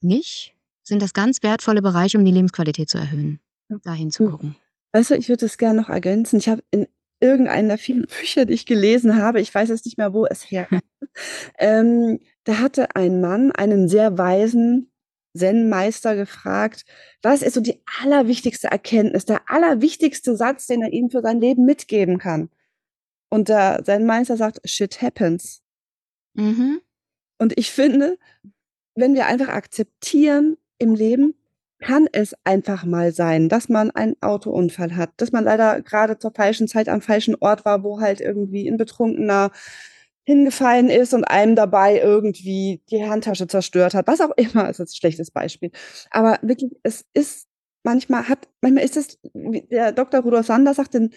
[0.00, 0.54] nicht?
[0.82, 3.98] Sind das ganz wertvolle Bereiche, um die Lebensqualität zu erhöhen, da Hm.
[3.98, 4.56] hinzugucken?
[4.92, 6.38] Weißt du, ich würde das gern noch ergänzen.
[6.38, 6.88] Ich habe in
[7.20, 10.50] irgendeinen der vielen Bücher, die ich gelesen habe ich weiß jetzt nicht mehr, wo es
[10.50, 10.80] herkam,
[11.58, 14.90] ähm, da hatte ein Mann einen sehr weisen
[15.36, 16.84] Zen-Meister gefragt:
[17.22, 21.64] „Was ist so die allerwichtigste Erkenntnis, der allerwichtigste Satz, den er ihm für sein Leben
[21.64, 22.50] mitgeben kann?“
[23.28, 25.62] Und der Zen-Meister sagt: „Shit happens.“
[26.34, 26.80] Mhm.
[27.38, 28.18] Und ich finde,
[28.94, 31.34] wenn wir einfach akzeptieren im Leben
[31.80, 36.32] kann es einfach mal sein, dass man einen Autounfall hat, dass man leider grade zur
[36.34, 39.50] falschen Zeit am falschen Ort war, wo halt irgendwie 'n Betrunkener
[40.24, 44.06] hingefallen ist und einem dabei irgendwie die Handtasche zerstört hat.
[44.08, 45.70] Was auch immer, ist jetzt 'n schlechtes Beispiel.
[46.10, 47.48] Aber wirklich, es ist
[47.84, 51.10] manchmal hat manchmal ist es, wie der Doktor Rudolf Sanders sagt, den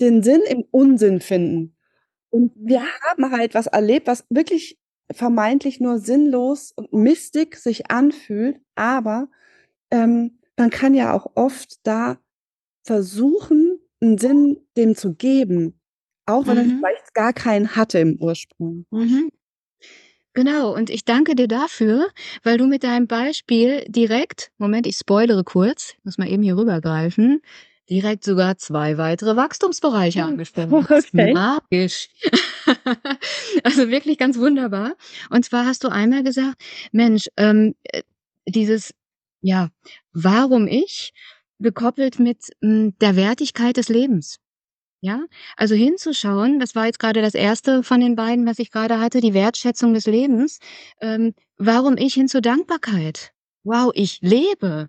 [0.00, 1.76] den Sinn im Unsinn finden.
[2.30, 4.78] Und wir haben halt was erlebt, was wirklich
[5.12, 9.28] vermeintlich nur sinnlos und mistig sich anfühlt, aber,
[9.96, 12.18] ähm, man kann ja auch oft da
[12.86, 15.80] versuchen, 'n Sinn dem zu geben,
[16.26, 16.78] auch wenn man Mhm.
[16.80, 18.86] vielleicht gar keinen hatte im Ursprung.
[18.92, 19.30] Mhm.
[20.34, 22.08] Genau, und ich danke dir dafür,
[22.42, 27.40] weil du mit deinem Beispiel direkt Moment, ich spoilere kurz, muss mal eben hier rübergreifen,
[27.88, 31.14] direkt sogar 2 weitere Wachstumsbereiche angesprochen hast.
[31.14, 31.32] okay.
[31.32, 32.08] Magisch.
[33.64, 34.94] Also, wirklich ganz wunderbar.
[35.30, 36.56] Und zwar hast du einmal gesagt:
[36.92, 38.02] „Mensch, ähm, äh,
[38.46, 38.92] dieses
[39.46, 39.70] ja,
[40.12, 41.12] warum ich,
[41.60, 44.38] gekoppelt mit, hm, der Wertigkeit des Lebens.“
[45.02, 45.24] Ja?
[45.56, 47.82] Also, hinzuschauen, das war jetzt grade das 1.
[47.84, 50.58] von den beiden, was ich grade hatte, die Wertschätzung des Lebens.
[51.00, 53.32] Ähm, warum ich hin zur Dankbarkeit.
[53.64, 54.88] Wow, ich lebe.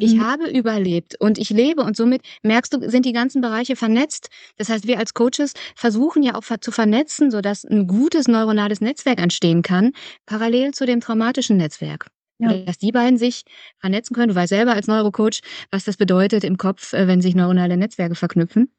[0.00, 0.22] Ich Mhm.
[0.22, 4.28] habe überlebt und ich lebe und somit merkst du, sind die ganzen Bereiche vernetzt.
[4.58, 9.20] Das heißt, wir als Coaches versuchen ja auch zu vernetzen, sodass 'n gutes neuronales Netzwerk
[9.20, 9.92] entstehen kann,
[10.26, 12.08] parallel zu dem traumatischen Netzwerk.
[12.38, 12.52] Ja.
[12.64, 13.44] Dass die beiden sich
[13.78, 14.28] vernetzen können.
[14.28, 18.14] Du weißt selber als Neurocoach, was das bedeutet im Kopf, äh, wenn sich neuronale Netzwerke
[18.16, 18.70] verknüpfen.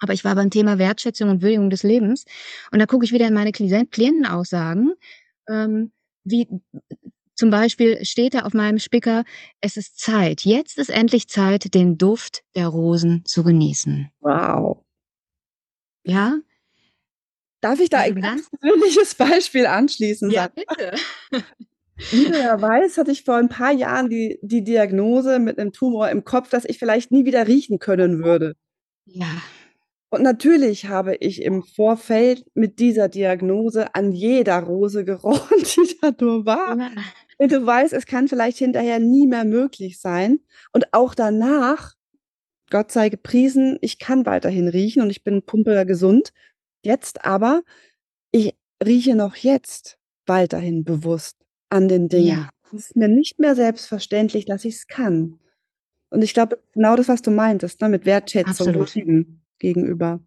[0.00, 2.24] Aber ich war beim Thema Wertschätzung und Würdigung des Lebens
[2.72, 4.94] und da gucke ich wieder in meine Klientenaussagen,
[5.48, 5.92] ähm,
[6.24, 6.48] wie
[7.36, 9.24] zum Beispiel steht da auf meinem Spicker:
[9.60, 10.42] „Es ist Zeit.
[10.42, 14.84] Jetzt ist endlich Zeit, den Duft der Rosen zu genießen.“ Wow.
[16.04, 16.42] Ja?
[17.62, 20.94] Darf ich da Diese ein ganz persönliches Beispiel anschließen, Ja, bitte.
[22.10, 25.72] Wie du ja weißt, hatte ich vor 'n paar Jahren die die Diagnose mit 'nem
[25.72, 28.54] Tumor im Kopf, dass ich vielleicht nie wieder riechen können würde.
[29.06, 29.26] Ja.
[30.10, 36.12] Und natürlich habe ich im Vorfeld mit dieser Diagnose an jeder Rose gerochen, die da
[36.20, 36.78] nur war.
[37.38, 40.40] Wenn du weißt, es kann vielleicht hinterher nie mehr möglich sein.
[40.72, 41.94] Und auch danach,
[42.70, 46.32] Gott sei gepriesen, ich kann weiterhin riechen und ich bin pumpergesund.
[46.84, 47.62] Jetzt aber
[48.32, 51.41] ich rieche noch jetzt weiterhin bewusst
[51.72, 52.26] an den Dingen.
[52.28, 52.48] Ja.
[52.74, 55.38] Es ist mir nicht mehr selbstverständlich, dass ich's kann.
[56.10, 58.86] Und ich glaube, genau das, was du meintest, ne, mit Wertschätzung
[59.58, 60.20] gegenüber.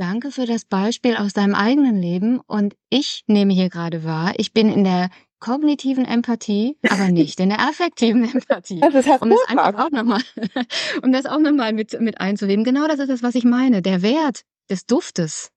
[0.00, 4.52] Danke für das Beispiel aus deinem eigenen Leben und ich nehme hier grade wahr, ich
[4.52, 8.80] bin in der kognitiven Empathie, aber nicht in der affektiven Empathie.
[8.80, 10.20] Das ist Um das einfach auch noch mal
[11.02, 12.64] um das auch noch mal mit mit einzuweben.
[12.64, 13.82] Genau das ist es, was ich meine.
[13.82, 15.50] Der Wert des Duftes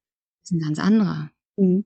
[0.44, 1.30] ist 'n ganz anderer.
[1.58, 1.86] Mhm.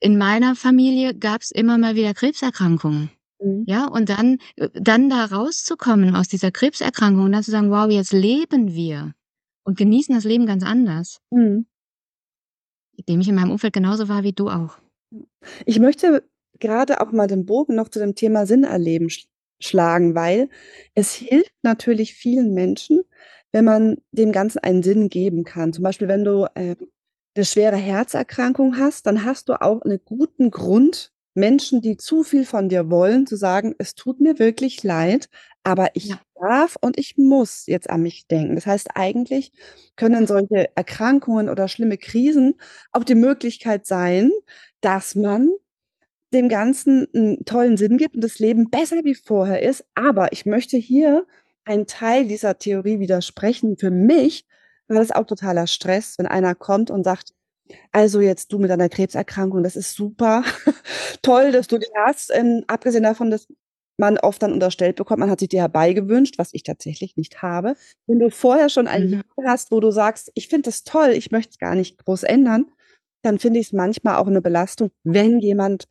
[0.00, 3.10] In meiner Familie gab's immer mal wieder Krebserkrankungen.
[3.40, 3.64] Mhm.
[3.66, 7.90] Ja, und dann äh, dann da rauszukommen aus dieser Krebserkrankung und dann zu sagen: „Wow,
[7.90, 9.14] jetzt leben wir
[9.64, 11.66] und genießen das Leben ganz anders.“ Mhm.
[12.96, 14.78] Indem ich in meinem Umfeld genauso war wie du auch.
[15.66, 16.24] Ich möchte
[16.60, 19.26] grade auch mal den Bogen noch zu dem Thema Sinn erleben sch
[19.60, 20.50] schlagen, weil
[20.94, 23.02] es hilft natürlich vielen Menschen,
[23.52, 25.72] wenn man dem Ganzen einen Sinn geben kann.
[25.72, 26.76] Zum Beispiel, wenn du, ähm,
[27.36, 32.44] 'ne schwere Herzerkrankung hast, dann hast du auch 'ne guten Grund, Menschen, die zu viel
[32.46, 35.28] von dir wollen, zu sagen: „Es tut mir wirklich leid,
[35.64, 36.20] aber ich Ja.
[36.40, 39.52] darf und ich muss jetzt an mich denken.“ Das heißt, eigentlich
[39.96, 42.54] können solche Erkrankungen oder schlimme Krisen
[42.92, 44.30] auch die Möglichkeit sein,
[44.80, 45.50] dass man
[46.34, 49.84] dem Ganzen 'n tollen Sinn gibt und das Leben besser wie vorher ist.
[49.94, 51.26] Aber ich möchte hier
[51.66, 53.76] einen Teil dieser Theorie widersprechen.
[53.78, 54.46] Für mich
[54.88, 57.32] war das auch totaler Stress, wenn einer kommt und sagt:
[57.92, 60.44] „Also, jetzt du mit deiner Krebserkrankung, das ist super
[61.22, 63.48] toll, dass du die hast.“ Ähm, abgesehen davon, dass
[63.98, 67.76] man oft dann unterstellt bekommt, man hat sie dir herbeigewünscht, was ich tatsächlich nicht habe.
[68.06, 69.10] Wenn du vorher schon ein Mhm.
[69.10, 72.24] Leben hast, wo du sagst: „Ich finde das toll, ich möchte es gar nicht groß
[72.24, 72.66] ändern“,
[73.22, 75.86] dann finde ich's manchmal auch 'ne Belastung, wenn jemand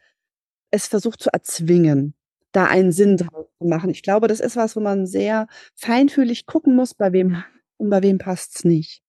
[0.71, 2.15] es versucht zu erzwingen,
[2.53, 3.27] da einen Sinn Ja.
[3.27, 3.89] draus zu machen.
[3.91, 7.43] Ich glaube, das ist was, wo man sehr feinfühlig gucken muss, bei wem.
[7.77, 9.04] Und bei wem passt's nicht.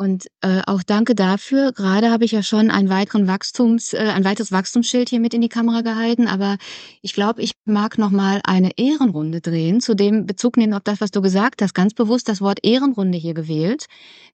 [0.00, 1.72] Und, äh, auch danke dafür.
[1.72, 5.40] Grade habe ich ja schon einen weiteren Wachstums äh, ein weiteres Wachstumsschild hier mit in
[5.40, 6.56] die Kamera gehalten, aber
[7.02, 11.00] ich glaube, ich mag noch mal eine Ehrenrunde drehen, zu dem Bezug nehmen auf das,
[11.00, 13.86] was du gesagt hast, ganz bewusst das Wort Ehrenrunde hier gewählt,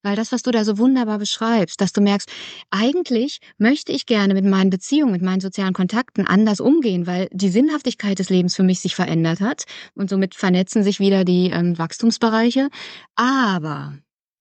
[0.03, 2.29] weil das, was du da so wunderbar beschreibst, dass du merkst:
[2.71, 7.49] „Eigentlich möchte ich gerne mit meinen Beziehungen, mit meinen sozialen Kontakten anders umgehen, weil die
[7.49, 11.79] Sinnhaftigkeit des Lebens für mich sich verändert hat und somit vernetzen sich wieder die, ähm,
[11.79, 12.69] Wachstumsbereiche.
[13.17, 13.95] Aber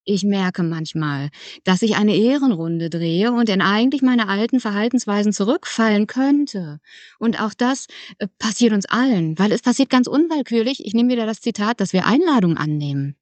[0.05, 1.29] ich merke manchmal,
[1.63, 6.79] dass ich eine Ehrenrunde drehe und in eigentlich meine alten Verhaltensweisen zurückfallen könnte.
[7.19, 7.87] Und auch das,
[8.19, 10.85] äh, passiert uns allen, weil es passiert ganz unwillkürlich.
[10.85, 13.15] Ich nehme wieder das Zitat, dass wir Einladungen annehmen.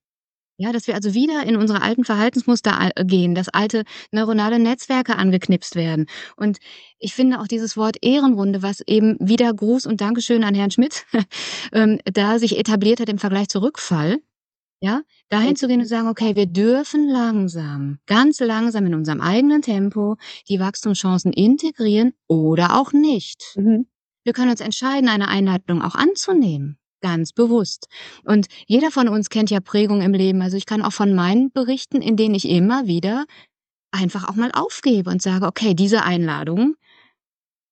[0.57, 5.15] Ja, dass wir also wieder in unsere alten Verhaltensmuster äh, gehen, dass alte neuronale Netzwerke
[5.15, 6.05] angeknipst werden.
[6.35, 6.59] Und
[6.99, 11.05] ich finde auch dieses Wort Ehrenrunde, was eben wieder Gruß und Dankeschön an Herrn Schmidt,
[11.73, 14.19] ähm, da sich etabliert hat im Vergleich zu Rückfall,
[14.81, 19.61] ja, dahin zu gehen und sagen: „Okay, wir dürfen langsam, ganz langsam in unserem eigenen
[19.61, 20.17] Tempo
[20.49, 23.87] die Wachstumschancen integrieren oder auch nicht.“ Mhm.
[24.23, 27.87] Wir können uns entscheiden, eine Einladung auch anzunehmen, ganz bewusst.
[28.25, 30.41] Und jeder von uns kennt ja Prägungen im Leben.
[30.41, 33.25] Also, ich kann auch von meinen berichten, in denen ich immer wieder
[33.91, 36.75] einfach auch mal aufgebe und sage: „Okay, diese Einladung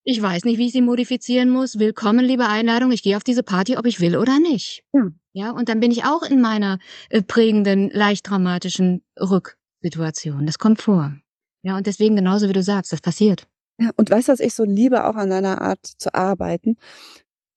[0.09, 1.77] ich weiß nicht, wie ich sie modifizieren muss.
[1.77, 2.91] Willkommen, liebe Einladung.
[2.91, 5.07] Ich gehe auf diese Party, ob ich will oder nicht.“ Ja.
[5.33, 6.79] Ja, und dann bin ich auch in meiner,
[7.11, 10.47] äh, prägenden, leicht traumatischen Rücksituation.
[10.47, 11.13] Das kommt vor.
[11.61, 13.47] Ja, und deswegen genauso wie du sagst, das passiert.
[13.79, 16.77] Ja, und weißt du, was ich so liebe auch an deiner Art zu arbeiten?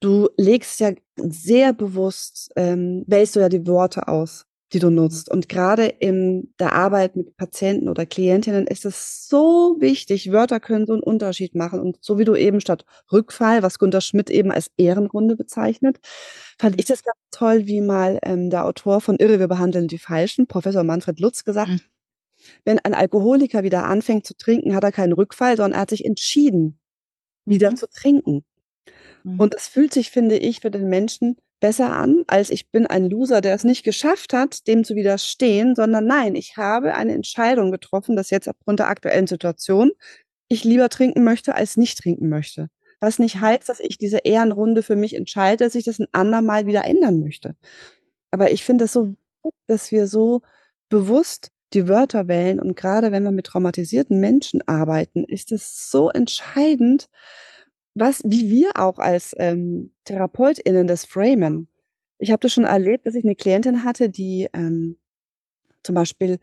[0.01, 5.31] Du legst ja sehr bewusst, ähm, wählst du ja die Worte aus, die du nutzt.
[5.31, 10.33] Und grade in der Arbeit mit Patienten oder Klientinnen ist es so wichtig.
[10.33, 11.81] Wörter können so 'n Unterschied machen.
[11.81, 15.99] Und so wie du eben statt Rückfall, was Günter Schmidt eben als Ehrenrunde bezeichnet,
[16.59, 19.99] fand ich das ganz toll, wie mal, ähm, der Autor von „Irre, wir behandeln die
[19.99, 21.81] Falschen“, Professor Manfred Lutz, gesagt Mhm.
[22.67, 26.05] wenn ein Alkoholiker wieder anfängt zu trinken, hat er keinen Rückfall, sondern er hat sich
[26.07, 26.79] entschieden,
[27.47, 27.77] wieder Mhm.
[27.77, 28.45] zu trinken.
[29.25, 29.41] Mhm.
[29.41, 33.11] Und das fühlt sich, finde ich, für den Menschen besser an, als ich bin ein
[33.11, 37.73] Loser, der es nicht geschafft hat, dem zu widerstehen, sondern nein, ich habe eine Entscheidung
[37.73, 39.93] getroffen, dass jetzt aufgrund der aktuellen Situation
[40.49, 42.69] ich lieber trinken möchte, als nicht trinken möchte.
[43.01, 46.67] Was nicht heißt, dass ich diese Ehrenrunde für mich entscheide, dass ich das 'n andermal
[46.67, 47.57] wieder ändern möchte.
[48.33, 49.15] Aber ich finde es so
[49.69, 50.43] dass wir so
[50.91, 56.11] bewusst die Wörter wählen und grade wenn wir mit traumatisierten Menschen arbeiten, ist es so
[56.11, 57.09] entscheidend,
[57.95, 61.69] was wie wir auch als, ähm, TherapeutInnen das framen.
[62.19, 64.97] Ich habe das schon erlebt, dass ich 'ne Klientin hatte, die, ähm,
[65.85, 66.39] zum Beispiel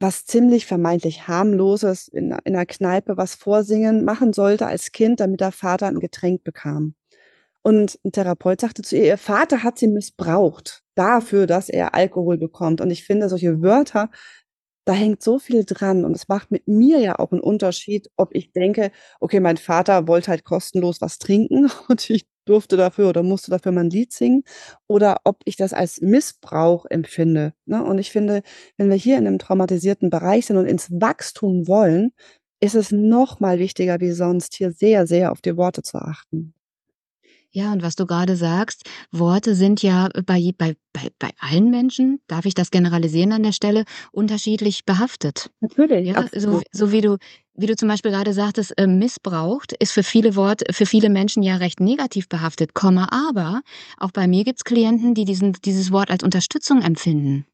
[0.00, 5.40] was ziemlich vermeintlich Harmloses in in 'ner Kneipe was vorsingen machen sollte als Kind, damit
[5.40, 6.94] der Vater 'n Getränk bekam.
[7.62, 12.38] Und 'n Therapeut sagte zu ihr, ihr Vater hat sie missbraucht dafür, dass er Alkohol
[12.38, 12.80] bekommt.
[12.82, 14.10] Und ich finde solche Wörter,
[14.86, 16.04] da hängt so viel dran.
[16.04, 20.08] Und es macht mit mir ja auch 'n Unterschied, ob ich denke: „Okay, mein Vater
[20.08, 24.12] wollte halt kostenlos was trinken und ich durfte dafür oder musste dafür mal 'n Lied
[24.12, 24.44] singen“,
[24.88, 27.82] oder ob ich das als Missbrauch empfinde, ne?
[27.84, 28.42] Und ich finde,
[28.78, 32.12] wenn wir hier in 'nem traumatisierten Bereich sind und ins Wachstum wollen,
[32.60, 36.53] ist es noch mal wichtiger wie sonst, hier sehr, sehr auf die Worte zu achten.
[37.56, 42.18] Ja, und was du grade sagst, Worte sind ja bei bei bei bei allen Menschen,
[42.26, 45.50] darf ich das generalisieren an der Stelle, unterschiedlich behaftet.
[45.60, 47.16] Natürlich, Ja, so so wie du
[47.54, 51.44] wie du zum Beispiel grade sagtest, ähm, missbraucht ist für viele Wort für viele Menschen
[51.44, 53.62] ja recht negativ behaftet, Komma, aber
[53.98, 57.46] auch bei mir gibt's Klienten, die diesen dieses Wort als Unterstützung empfinden.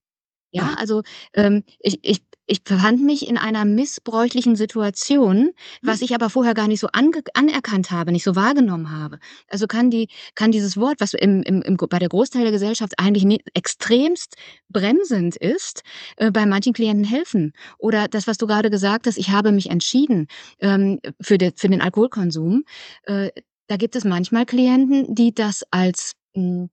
[0.53, 0.75] Ja, Ah.
[0.79, 1.03] also,
[1.35, 5.51] ähm, ich ich ich befand mich in einer missbräuchlichen Situation,
[5.85, 6.05] was Mhm.
[6.07, 9.19] ich aber vorher gar nicht so anerkannt habe, nicht so wahrgenommen habe.
[9.49, 12.95] Also, kann die kann dieses Wort, was im im im bei der Großteil der Gesellschaft
[12.99, 14.35] eigentlich ne extremst
[14.69, 15.83] bremsend ist,
[16.17, 17.53] äh, bei manchen Klienten helfen.
[17.79, 20.27] Oder das, was du grade gesagt hast: „Ich habe mich entschieden,
[20.61, 22.65] ähm, für de für den Alkoholkonsum.“
[23.05, 23.31] Äh,
[23.69, 26.71] da gibt es manchmal Klienten, die das als, hm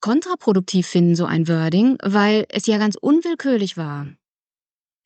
[0.00, 4.08] kontraproduktiv finden, so ein Wording, weil es ja ganz unwillkürlich war,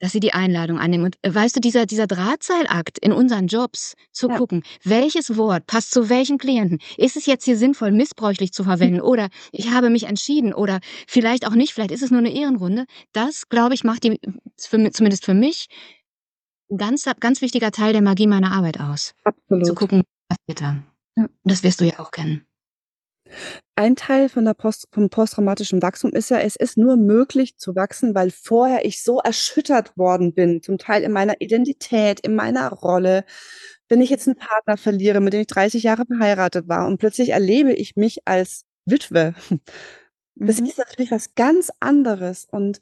[0.00, 1.04] dass sie die Einladung annehmen.
[1.06, 4.36] Und weißt du, dieser dieser Drahtseilakt in unseren Jobs, zu Ja.
[4.38, 6.78] gucken, welches Wort passt zu welchem Klienten?
[6.98, 11.46] Ist es jetzt hier sinnvoll, missbräuchlich zu verwenden oder ich habe mich entschieden oder vielleicht
[11.46, 12.86] auch nicht, vielleicht ist es nur 'ne Ehrenrunde.
[13.12, 14.20] Das, glaube ich, macht die
[14.58, 15.66] für zumindest für mich
[16.76, 19.14] ganz ganz wichtiger Teil der Magie meiner Arbeit aus.
[19.62, 19.76] Zu Absolut.
[19.76, 20.82] gucken, was passiert da.
[21.16, 21.28] Ja.
[21.44, 22.46] Das wirst du ja auch kennen.
[23.78, 27.76] Ein Teil von der Post vom posttraumatischen Wachstum ist ja, es ist nur möglich zu
[27.76, 32.70] wachsen, weil vorher ich so erschüttert worden bin, zum Teil in meiner Identität, in meiner
[32.72, 33.26] Rolle.
[33.90, 37.30] Wenn ich jetzt 'n Partner verliere, mit dem ich 30 Jahre verheiratet war und plötzlich
[37.30, 39.34] erlebe ich mich als Witwe.
[40.42, 40.66] Das Mhm.
[40.66, 42.80] ist natürlich was ganz anderes und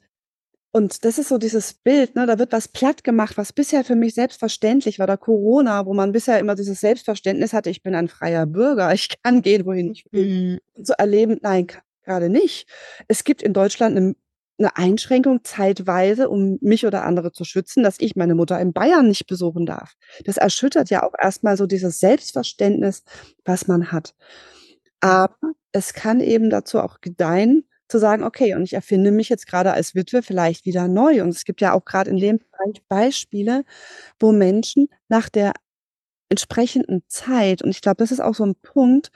[0.75, 4.13] Und das ist so dieses Bild, ne, da wird was plattgemacht, was bisher für mich
[4.13, 5.05] selbstverständlich war.
[5.05, 9.07] Oder Corona, wo man bisher immer dieses Selbstverständnis hatte: „Ich bin ein freier Bürger, ich
[9.23, 10.83] kann gehen, wohin ich will.“ Mhm.
[10.83, 12.67] So erleben nein, g grade nicht.
[13.07, 14.15] Es gibt in Deutschland 'ne
[14.57, 19.07] 'ne Einschränkung zeitweise, um mich oder andere zu schützen, dass ich meine Mutter in Bayern
[19.07, 19.93] nicht besuchen darf.
[20.25, 23.03] Das erschüttert ja auch erst mal so dieses Selbstverständnis,
[23.45, 24.13] was man hat.
[25.01, 25.35] Aber
[25.73, 29.73] es kann eben dazu auch gedeihen, zu sagen: „Okay, und ich erfinde mich jetzt grade
[29.73, 33.63] als Witwe vielleicht wieder neu.“ Und es gibt ja auch grad in dem Bereich Beispiele,
[34.19, 35.53] wo Menschen nach der
[36.29, 39.11] entsprechenden Zeit und ich glaube, das ist auch so 'n Punkt,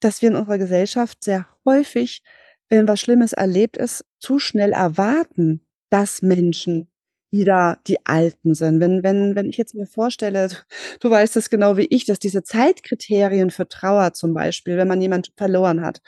[0.00, 2.22] dass wir in unserer Gesellschaft sehr häufig,
[2.68, 6.88] wenn was Schlimmes erlebt ist, zu schnell erwarten, dass Menschen
[7.30, 8.80] wieder die Alten sind.
[8.80, 10.48] Wenn wenn wenn ich jetzt mir vorstelle,
[11.00, 15.00] du weißt das genau wie ich, dass diese Zeitkriterien für Trauer zum Beispiel, wenn man
[15.02, 16.00] jemand verloren hat,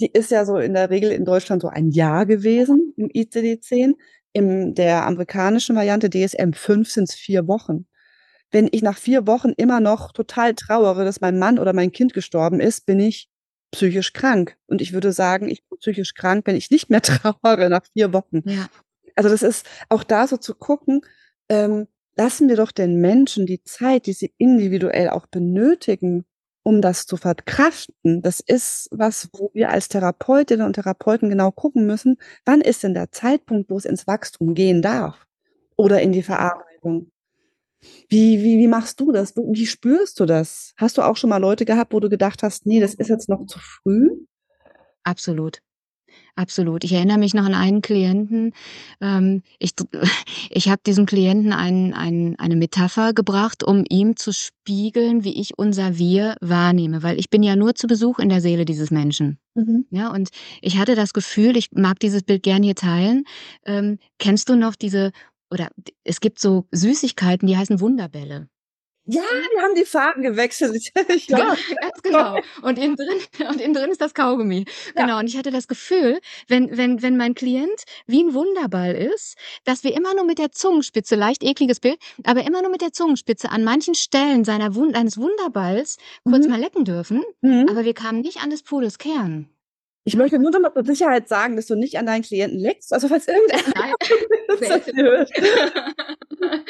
[0.00, 3.94] die ist ja so in der Regel in Deutschland so ein Jahr gewesen im ICD-10.
[4.32, 7.86] In der amerikanischen Variante DSM-5 sind's 4 Wochen.
[8.50, 12.12] Wenn ich nach 4 Wochen immer noch total trauere, dass mein Mann oder mein Kind
[12.12, 13.28] gestorben ist, bin ich
[13.72, 14.56] psychisch krank.
[14.66, 18.12] Und ich würde sagen, ich bin psychisch krank, wenn ich nicht mehr trauere nach 4
[18.12, 18.42] Wochen.
[18.44, 18.68] Ja.
[19.14, 21.00] Also, das ist auch da so zu gucken,
[21.48, 21.86] ähm,
[22.16, 26.26] lassen wir doch den Menschen die Zeit, die sie individuell auch benötigen,
[26.66, 28.22] um das zu verkraften.
[28.22, 32.94] Das ist was, wo wir als Therapeutinnen und Therapeuten genau gucken müssen: Wann ist denn
[32.94, 35.26] der Zeitpunkt, wo es ins Wachstum gehen darf
[35.76, 37.10] oder in die Verarbeitung?
[38.08, 39.34] Wie wie wie machst du das?
[39.36, 40.72] Wie spürst du das?
[40.76, 43.28] Hast du auch schon mal Leute gehabt, wo du gedacht hast: „Ne, das ist jetzt
[43.28, 44.10] noch zu früh?“
[45.04, 45.60] Absolut.
[46.36, 46.84] Absolut.
[46.84, 48.52] Ich erinnere mich noch an einen Klienten,
[49.00, 49.72] ähm, ich
[50.50, 55.58] ich habe diesem Klienten ein ein eine Metapher gebracht, um ihm zu spiegeln, wie ich
[55.58, 59.38] unser Wir wahrnehme, weil ich bin ja nur zu Besuch in der Seele dieses Menschen.
[59.54, 59.86] Mhm.
[59.90, 60.28] Ja, und
[60.60, 63.24] ich hatte das Gefühl, ich mag dieses Bild gern hier teilen.
[63.64, 65.12] Ähm, kennst du noch diese
[65.50, 65.68] oder
[66.04, 68.48] es gibt so Süßigkeiten, die heißen Wunderbälle.
[69.08, 69.22] Ja,
[69.56, 70.90] die haben die Farben gewechselt.
[71.08, 71.54] Ich Ge ja.
[71.80, 72.38] ganz genau.
[72.62, 74.64] Und innen drin und innen drin ist das Kaugummi.
[74.96, 75.02] Ja.
[75.02, 79.36] Genau, und ich hatte das Gefühl, wenn wenn wenn mein Klient wie 'n Wunderball ist,
[79.64, 82.92] dass wir immer nur mit der Zungenspitze leicht ekliges Bild, aber immer nur mit der
[82.92, 86.50] Zungenspitze an manchen Stellen seiner Wun eines Wunderballs kurz Mhm.
[86.50, 87.66] mal lecken dürfen, Mhm.
[87.70, 89.48] aber wir kamen nicht an des Pudels Kern.
[90.08, 93.08] Ich möchte nur mal zur Sicherheit sagen, dass du nicht an deinen Klienten leckst, also
[93.08, 93.62] falls irgendeiner
[94.60, 95.30] das hört.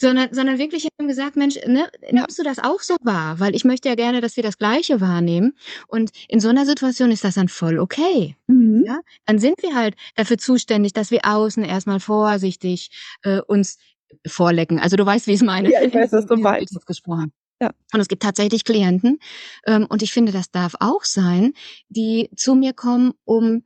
[0.00, 2.12] Sondern sondern wirklich, ich habe ihm gesagt: „Mensch, ne, Ja.
[2.12, 3.38] nimmst du das auch so wahr?
[3.38, 5.54] Weil ich möchte ja gerne, dass wir das Gleiche wahrnehmen.“
[5.86, 8.34] Und in so 'ner Situation ist das dann voll okay.
[8.48, 8.82] Mhm.
[8.84, 8.98] Ja?
[9.26, 12.90] Dann sind wir halt dafür zuständig, dass wir außen erst mal vorsichtig,
[13.22, 13.78] äh, uns
[14.26, 14.80] vorlecken.
[14.80, 15.70] Also, du weißt, wie ich's meine.
[15.70, 16.84] Ja, ich weiß, was du meinst.
[16.84, 17.32] gesprochen.
[17.62, 17.70] Ja.
[17.94, 19.20] Und es gibt tatsächlich Klienten,
[19.66, 21.52] ähm, und ich finde, das darf auch sein,
[21.88, 23.62] die zu mir kommen, um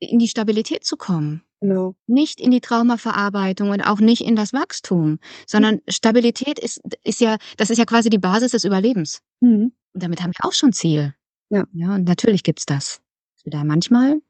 [0.00, 1.42] in die Stabilität zu kommen.
[1.60, 1.94] Genau.
[2.08, 7.36] Nicht in die Traumaverarbeitung und auch nicht in das Wachstum, sondern Stabilität ist ist ja
[7.56, 9.22] das ist ja quasi die Basis des Überlebens.
[9.40, 9.72] Mhm.
[9.92, 11.14] Und damit haben wir auch schon Ziel.
[11.48, 11.64] Ja.
[11.72, 13.00] Ja, und natürlich gibt's das,
[13.36, 14.20] dass wir da manchmal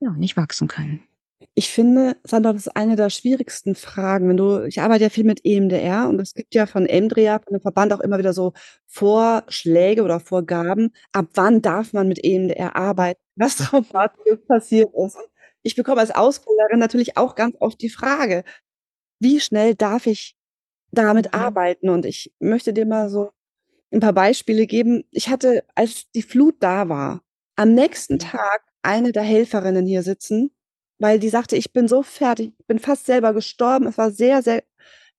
[0.00, 1.02] ja, nicht wachsen können.
[1.56, 5.24] Ich finde, Sandra, das ist eine der schwierigsten Fragen, wenn du ich arbeite ja viel
[5.24, 8.52] mit EMDR und es gibt ja von EMDRIA, von dem Verband auch immer wieder so
[8.86, 15.18] Vorschläge oder Vorgaben, ab wann darf man mit EMDR arbeiten, was traumatisch passiert ist.
[15.62, 18.44] Ich bekomme als Ausbilderin natürlich auch ganz oft die Frage:
[19.20, 20.36] „Wie schnell darf ich
[20.92, 21.40] damit Mhm.
[21.40, 23.30] arbeiten?“ Und ich möchte dir mal so
[23.92, 25.04] 'n paar Beispiele geben.
[25.12, 27.22] Ich hatte, als die Flut da war,
[27.56, 28.28] am nächsten Ja.
[28.30, 30.50] Tag eine der Helferinnen hier sitzen,
[31.02, 33.88] weil die sagte: „Ich bin so fertig, bin fast selber gestorben.
[33.88, 34.64] Es war sehr, sehr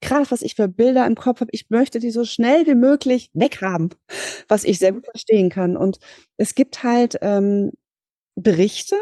[0.02, 1.52] krass, was ich für Bilder im Kopf habe.
[1.54, 3.92] Ich möchte die so schnell wie möglich weghaben“,
[4.50, 5.78] was ich sehr gut verstehen kann.
[5.78, 6.00] Und
[6.38, 7.72] es gibt halt, ähm,
[8.38, 8.96] Berichte,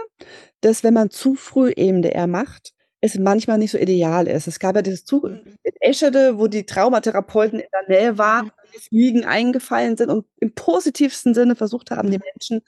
[0.62, 4.48] dass, wenn man zu früh EMDR macht, es manchmal nicht so ideal ist.
[4.48, 5.56] Es gab ja dieses Zug in Mhm.
[5.82, 11.34] Eschede, wo die Traumatherapeuten in der Nähe waren, die Fliegen eingefallen sind und im positivsten
[11.36, 12.20] Sinne versucht haben, die.
[12.20, 12.62] Menschen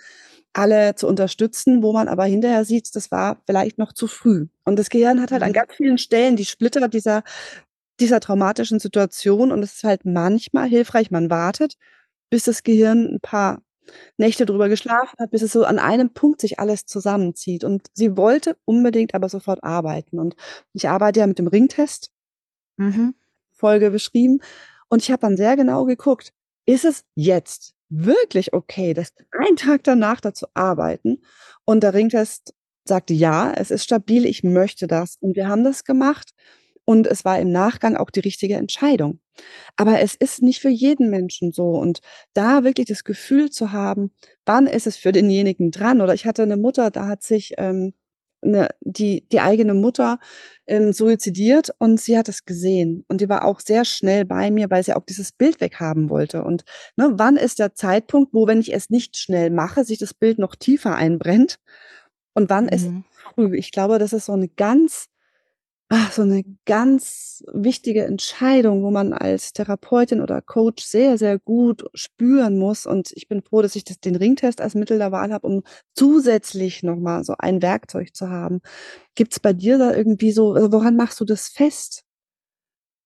[0.54, 4.48] alle zu unterstützen, wo man aber hinterher sieht, das war vielleicht noch zu früh.
[4.66, 5.54] Und das Gehirn hat halt an Mhm.
[5.54, 7.24] ganz vielen Stellen die Splitter dieser
[8.00, 11.76] dieser traumatischen Situation und es ist halt manchmal hilfreich, man wartet,
[12.32, 13.62] bis das Gehirn 'n paar
[14.18, 17.64] Nächte drüber geschlafen hat, bis es so an einem Punkt sich alles zusammenzieht.
[17.66, 20.20] Und sie wollte unbedingt aber sofort arbeiten.
[20.20, 20.36] Und
[20.74, 22.12] ich arbeite ja mit dem Ringtest
[22.80, 23.14] Mhm.
[23.56, 24.40] Folge beschrieben.
[24.90, 26.34] Und ich habe dann sehr genau geguckt:
[26.66, 31.22] „Ist es jetzt wirklich okay, dass einen Tag danach da zu arbeiten?“
[31.66, 32.54] Und der Ringtest
[32.86, 36.32] sagte: „Ja, es ist stabil, ich möchte das.“ Und wir haben das gemacht
[36.86, 39.20] und es war im Nachgang auch die richtige Entscheidung.
[39.78, 41.70] Aber es ist nicht für jeden Menschen so.
[41.72, 42.02] Und
[42.34, 44.12] da wirklich das Gefühl zu haben,
[44.46, 46.02] wann ist es für denjenigen dran?
[46.02, 47.94] Oder ich hatte 'ne Mutter, da hat sich, ähm,
[48.44, 50.20] 'ne die die eigene Mutter,
[50.68, 53.06] ähm, suizidiert und sie hat es gesehen.
[53.10, 56.44] Und die war auch sehr schnell bei mir, weil sie auch dieses Bild weghaben wollte.
[56.44, 56.64] Und,
[56.98, 60.40] ne, wann ist der Zeitpunkt, wo, wenn ich es nicht schnell mache, sich das Bild
[60.40, 61.58] noch tiefer einbrennt?
[62.36, 63.06] Und wann ist Mhm.
[63.36, 63.58] früh?
[63.58, 65.08] Ich glaube, das ist so 'ne ganz
[65.94, 71.86] ah, so 'ne ganz wichtige Entscheidung, wo man als Therapeutin oder Coach sehr, sehr gut
[71.94, 72.86] spüren muss.
[72.88, 75.64] Und ich bin froh, dass ich das den Ringtest als Mittel der Wahl habe, um
[75.96, 78.62] zusätzlich noch mal so ein Werkzeug zu haben.
[79.16, 82.04] Gibt's bei dir da irgendwie so äh, woran machst du das fest?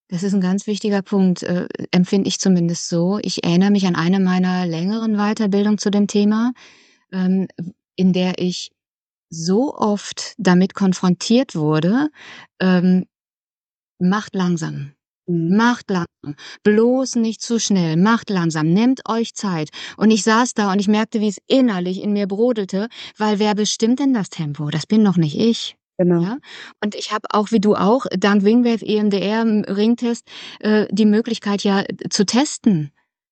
[0.09, 3.19] Das ist 'n ganz wichtiger Punkt, äh, empfinde ich zumindest so.
[3.21, 6.53] Ich erinnere mich an eine meiner längeren Weiterbildung zu dem Thema,
[7.11, 7.47] ähm,
[7.95, 8.71] in der ich
[9.29, 12.09] so oft damit konfrontiert wurde,
[12.61, 13.05] ähm:
[13.99, 14.93] „Macht langsam,
[15.27, 15.57] Mhm.
[15.57, 20.71] macht langsam, bloß nicht zu schnell, macht langsam, nehmt euch Zeit.“ Und ich saß da
[20.73, 24.69] und ich merkte, wie es innerlich in mir brodelte, weil wer bestimmt denn das Tempo?
[24.71, 26.21] Das bin doch nicht ich, Genau.
[26.21, 26.37] ja?
[26.83, 30.27] Und ich habe auch, wie du auch, dank Wingwave EMDR, Ringtest,
[30.61, 32.91] äh, die Möglichkeit, ja, zu testen,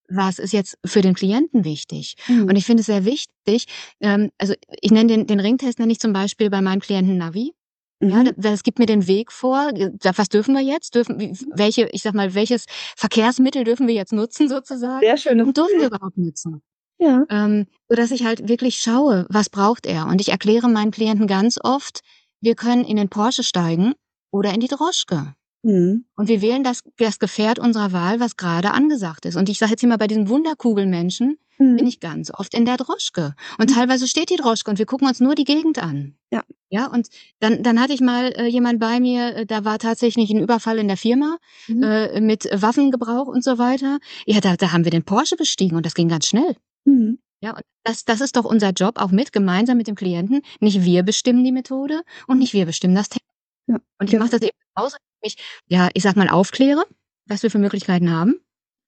[0.10, 2.16] was ist jetzt für den Klienten wichtig?
[2.28, 2.56] Und Mhm.
[2.56, 3.66] ich finde es sehr wichtig
[4.02, 7.54] ähm, also, ich nenne den den Ringtest nenne ich zum Beispiel bei meinem Klienten Navi.
[8.02, 8.34] Ja, Mhm.
[8.38, 9.72] das gibt mir den Weg vor.
[9.74, 10.96] Was dürfen wir jetzt?
[10.96, 11.18] Dürfen
[11.56, 12.66] welche ich sage mal, welches
[12.98, 16.62] Verkehrsmittel dürfen wir jetzt nutzen sozusagen Sehr schönes und dürfen wir überhaupt nutzen?
[17.00, 17.26] Ja.
[17.30, 20.08] Ähm, sodass ich halt wirklich schaue, was braucht er?
[20.08, 22.02] Und ich erkläre meinen Klienten ganz oft:
[22.42, 23.94] „Wir können in den Porsche steigen
[24.32, 25.36] oder in die Droschke.
[25.66, 26.06] Mhm.
[26.16, 29.72] Und wir wählen das das Gefährt unserer Wahl, was grade angesagt ist.“ Und ich sage
[29.72, 31.88] jetzt hier mal, bei diesen Wunderkugelmenschen bin Mhm.
[31.88, 33.34] ich ganz oft in der Droschke.
[33.58, 36.16] Und teilweise steht die Droschke und wir gucken uns nur die Gegend an.
[36.32, 36.44] Ja.
[36.70, 37.08] Ja, und
[37.40, 40.78] dann dann hatte ich mal, äh, jemand bei mir, äh, da war tatsächlich 'n Überfall
[40.80, 41.38] in der Firma,
[41.68, 41.84] Mhm.
[41.84, 43.98] äh, mit Waffengebrauch und so weiter.
[44.28, 46.56] Ja, da da haben wir den Porsche bestiegen und das ging ganz schnell.
[46.86, 47.20] Mhm.
[47.42, 50.42] Ja, und das das ist doch unser Job auch mit gemeinsam mit dem Klienten.
[50.60, 53.26] Nicht wir bestimmen die Methode und nicht wir bestimmen das Tempo.
[53.68, 54.40] Ja, Und ich mache genau.
[54.40, 56.86] das eben genauso, indem ich, ja, ich sage mal, aufkläre,
[57.28, 58.36] was wir für Möglichkeiten haben.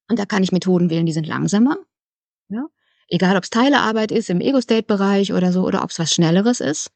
[0.10, 1.78] Und da kann ich Methoden wählen, die sind langsamer,
[2.50, 2.66] ja?
[3.10, 6.92] Egal, ob's Teilearbeit ist im Ego-State-Bereich oder so oder ob's was Schnelleres ist,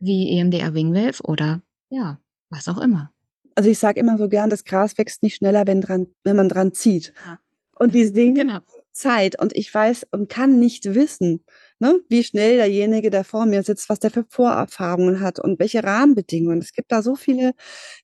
[0.00, 2.18] wie EMDR Wingwave oder, ja,
[2.50, 3.12] was auch immer.
[3.54, 6.48] Also, ich sage immer so gern: „Das Gras wächst nicht schneller, wenn dran wenn man
[6.48, 7.38] dran zieht.“ Ja.
[7.78, 8.60] Und diese Dinge Genau.
[8.92, 11.44] Zeit und ich weiß und kann nicht wissen,
[11.82, 15.84] ne, wie schnell derjenige, der vor mir sitzt was der für Vorerfahrungen hat und welche
[15.84, 16.60] Rahmenbedingungen.
[16.60, 17.52] Es gibt da so viele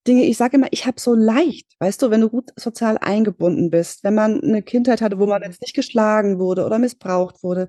[0.07, 0.25] Dinge.
[0.25, 4.05] Ich sage immer, ich habe so leicht weißt du, wenn du gut sozial eingebunden bist,
[4.05, 5.47] wenn man 'ne Kindheit hatte, wo man Mhm.
[5.49, 7.69] jetzt nicht geschlagen wurde oder missbraucht wurde,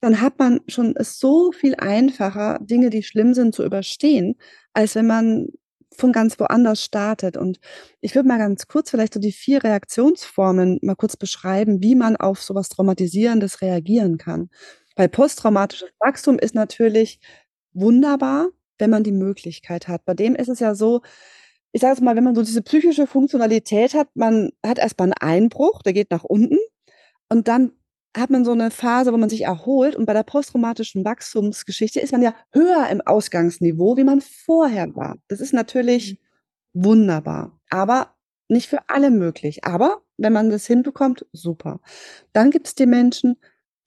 [0.00, 4.36] dann hat man schon es so viel einfacher, Dinge, die schlimm sind, zu überstehen,
[4.74, 5.48] als wenn man
[5.96, 7.36] von ganz woanders startet.
[7.36, 7.58] Und
[8.00, 12.16] ich würde mal ganz kurz vielleicht so die 4 Reaktionsformen mal kurz beschreiben, wie man
[12.16, 14.50] auf so was Traumatisierendes reagieren kann.
[14.98, 17.20] Weil posttraumatisches Wachstum ist natürlich
[17.72, 20.04] wunderbar, wenn man die Möglichkeit hat.
[20.04, 21.02] Bei dem ist es ja so,
[21.72, 25.06] ich sage jetzt mal, wenn man so diese psychische Funktionalität hat, man hat erst mal
[25.08, 26.58] 'n Einbruch, der geht nach unten
[27.30, 27.72] und dann
[28.16, 32.12] hat man so 'ne Phase, wo man sich erholt und bei der posttraumatischen Wachstumsgeschichte ist
[32.12, 35.16] man ja höher im Ausgangsniveau, wie man vorher war.
[35.28, 35.58] Das ist Mhm.
[35.58, 36.18] natürlich
[36.74, 38.14] wunderbar, aber
[38.48, 39.64] nicht für alle möglich.
[39.64, 41.80] Aber wenn man das hinbekommt, super.
[42.34, 43.36] Dann gibt's die Menschen,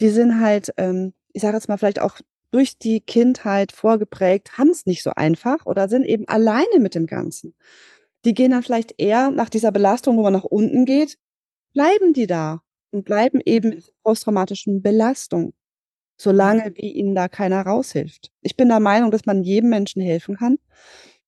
[0.01, 2.19] die sind halt, ähm, ich sage jetzt mal, vielleicht auch
[2.51, 7.55] durch die Kindheit vorgeprägt, haben's nicht so einfach oder sind eben alleine mit dem Ganzen.
[8.25, 11.17] Die gehen dann vielleicht eher nach dieser Belastung, wo man nach unten geht
[11.73, 15.53] bleiben die da und bleiben eben in posttraumatischen Belastung,
[16.17, 18.31] solange wie ihnen da keiner raushilft.
[18.41, 20.59] Ich bin der Meinung, dass man jedem Menschen helfen kann,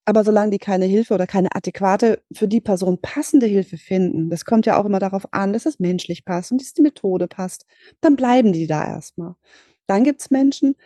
[0.06, 4.44] aber solange die keine Hilfe oder keine adäquate, für die Person passende Hilfe finden das
[4.44, 7.66] kommt ja auch immer darauf an, dass es menschlich passt und dass die Methode passt,
[8.00, 9.36] dann bleiben die da erst mal.
[9.86, 10.76] Dann gibt's Menschen,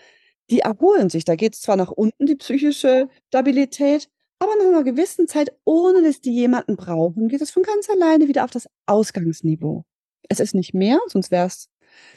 [0.51, 1.25] die erholen sich.
[1.25, 4.09] Da geht's zwar nach unten, die psychische Stabilität,
[4.41, 8.29] aber nach 'ner gewissen Zeit, ohne dass die jemanden brauchen, geht es von ganz alleine
[8.29, 9.85] wieder auf das Ausgangsniveau.
[10.29, 11.69] Es ist nicht mehr, sonst wär's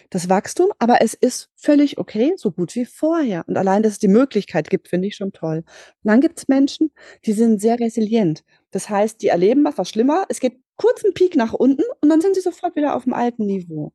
[0.09, 3.43] das Wachstum, aber es ist völlig okay, so gut wie vorher.
[3.47, 5.57] Und allein, dass es die Möglichkeit gibt, finde ich schon toll.
[5.57, 5.65] Und
[6.03, 6.91] dann gibt's Menschen,
[7.25, 8.43] die sind sehr resilient.
[8.71, 10.25] Das heißt, die erleben was, was schlimm war.
[10.29, 13.45] Es geht kurz 'n Peak nach unten und dann sind sie sofort wieder auf'm alten
[13.45, 13.93] Niveau.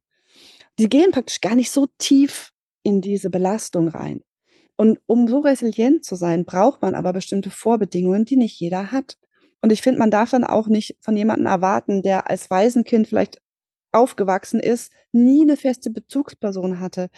[0.79, 2.53] Die gehen praktisch gar nicht so tief
[2.83, 4.22] in diese Belastung rein.
[4.77, 9.16] Und um so resilient zu sein, braucht man aber bestimmte Vorbedingungen, die nicht jeder hat.
[9.62, 13.41] Und ich finde, man darf dann auch nicht von jemandem erwarten, der als Waisenkind vielleicht
[13.97, 17.09] aufgewachsen ist, nie 'ne feste Bezugsperson hatte,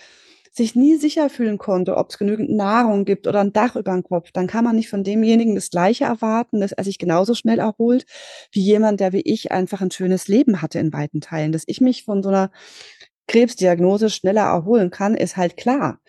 [0.52, 4.30] sich nie sicher fühlen konnte, ob's genügend Nahrung gibt oder 'n Dach übern Kopf.
[4.32, 8.06] Dann kann man nicht von demjenigen das Gleiche erwarten, dass er sich genauso schnell erholt
[8.52, 11.52] wie jemand, der wie ich einfach 'n schönes Leben hatte in weiten Teilen.
[11.52, 12.50] Dass ich mich von so 'ner
[13.28, 16.00] Krebsdiagnose schneller erholen kann, ist halt klar,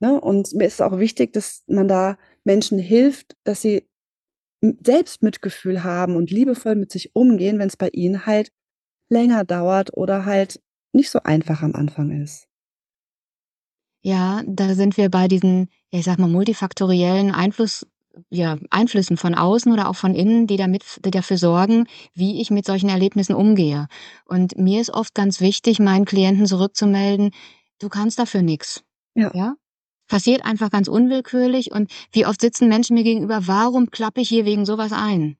[0.00, 0.20] ne?
[0.20, 3.88] Und mir ist auch wichtig, dass man da Menschen hilft, dass sie
[4.62, 8.50] m Selbstmitgefühl haben und liebevoll mit sich umgehen, wenn's bei ihnen halt
[9.10, 10.60] länger dauert oder halt
[10.92, 12.46] nicht so einfach am Anfang ist.
[14.04, 17.86] Ja, da sind wir bei diesen, ich sage mal, multifaktoriellen Einfluss
[18.30, 22.50] ja, Einflüssen von außen oder auch von innen, die damit die dafür sorgen, wie ich
[22.50, 23.86] mit solchen Erlebnissen umgehe.
[24.24, 27.30] Und mir ist oft ganz wichtig, meinen Klienten zurückzumelden:
[27.78, 28.82] „Du kannst dafür nix.“
[29.14, 29.30] Ja.
[29.34, 29.54] Ja?
[30.08, 34.44] Passiert einfach ganz unwillkürlich und wie oft sitzen Menschen mir gegenüber: „Warum klappe ich hier
[34.44, 35.36] wegen so was ein?“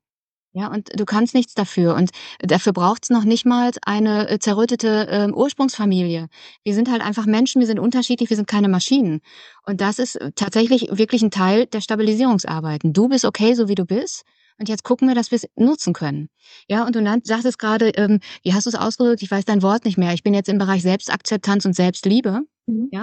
[0.54, 5.06] Ja, und du kannst nichts dafür und dafür braucht's noch nicht mal eine, äh, zerrüttete,
[5.10, 6.28] ähm, Ursprungsfamilie.
[6.64, 9.20] Wir sind halt einfach Menschen, wir sind unterschiedlich, wir sind keine Maschinen.
[9.66, 12.92] Und das ist tatsächlich wirklich 'n Teil der Stabilisierungsarbeiten.
[12.94, 14.22] Du bist okay, so wie du bist,
[14.58, 16.28] und jetzt gucken wir, dass wir's nutzen können.
[16.68, 19.22] Ja, und du nannt sagtest grade, ähm wie hast du's ausgedrückt?
[19.22, 20.14] Ich weiß dein Wort nicht mehr.
[20.14, 22.88] Ich bin jetzt im Bereich Selbstakzeptanz und Selbstliebe, Mhm.
[22.90, 23.00] ja?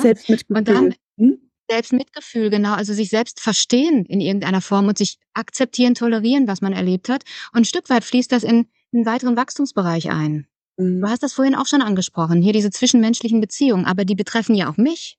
[0.53, 0.95] Und dann Selbstmitgefühl.
[1.17, 1.44] Mhm.
[1.69, 6.73] Selbstmitgefühl, genau, also sich selbst verstehen in irgendeiner Form und sich akzeptieren, tolerieren, was man
[6.73, 7.23] erlebt hat.
[7.53, 10.47] Und 'n Stück weit fließt das in 'n weiteren Wachstumsbereich ein.
[11.01, 11.09] Du Mhm.
[11.09, 14.77] hast das vorhin auch schon angesprochen, hier diese zwischenmenschlichen Beziehungen, aber die betreffen ja auch
[14.77, 15.17] mich.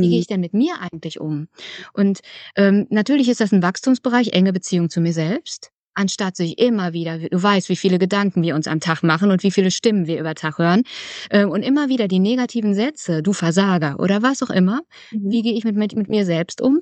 [0.00, 0.20] Wie gehe Mhm.
[0.20, 1.48] ich denn mit mir eigentlich um?
[1.94, 2.20] Und,
[2.56, 7.18] ähm, natürlich ist das 'n Wachstumsbereich, enge Beziehung zu mir selbst, anstatt sich immer wieder
[7.18, 10.20] du weißt, wie viele Gedanken wir uns am Tag machen und wie viele Stimmen wir
[10.20, 10.84] über Tag hören,
[11.30, 14.82] äh, und immer wieder die negativen Sätze: „Du Versager“ oder was auch immer.
[15.12, 15.30] Mhm.
[15.30, 16.80] Wie gehe ich mit mit mit mir selbst um,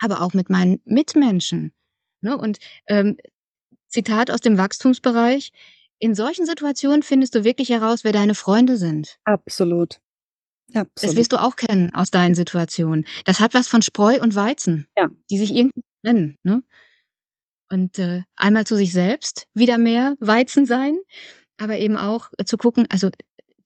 [0.00, 1.72] aber auch mit meinen Mitmenschen,
[2.22, 2.36] ne?
[2.38, 3.18] Und, ähm,
[3.88, 5.52] Zitat aus dem Wachstumsbereich:
[6.00, 10.00] „In solchen Situationen findest du wirklich heraus, wer deine Freunde sind.“ Absolut.
[11.02, 11.16] Das Absolut.
[11.16, 13.06] wirst du auch kennen aus deinen Situationen.
[13.24, 15.08] Das hat was von Spreu und Weizen, Ja.
[15.30, 16.62] die sich irgendwie trennen, ne?
[17.70, 20.98] Und, äh, einmal zu sich selbst wieder mehr Weizen sein,
[21.58, 23.10] aber eben auch zu gucken also,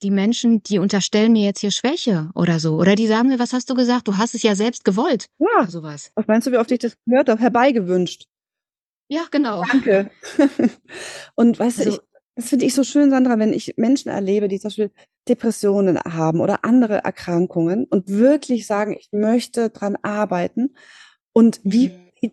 [0.02, 3.52] die Menschen, die unterstellen mir jetzt hier Schwäche oder so oder die sagen mir: „Was
[3.52, 4.08] hast du gesagt?
[4.08, 5.46] Du hast es ja selbst gewollt.“ Ja.
[5.60, 6.10] Oder so was.
[6.26, 7.40] Meinst du, wie oft ich das gehört habe?
[7.40, 8.24] Herbeigewünscht.
[9.08, 9.64] Ja, genau.
[9.70, 10.10] Danke.
[11.36, 12.02] Und weißt du, ich Also
[12.34, 14.90] das finde ich so schön, Sandra, wenn ich Menschen erlebe, die zum Beispiel
[15.28, 20.74] Depressionen haben oder andere Erkrankungen und wirklich sagen: „Ich möchte dran arbeiten.“
[21.32, 22.32] Und wie Mhm.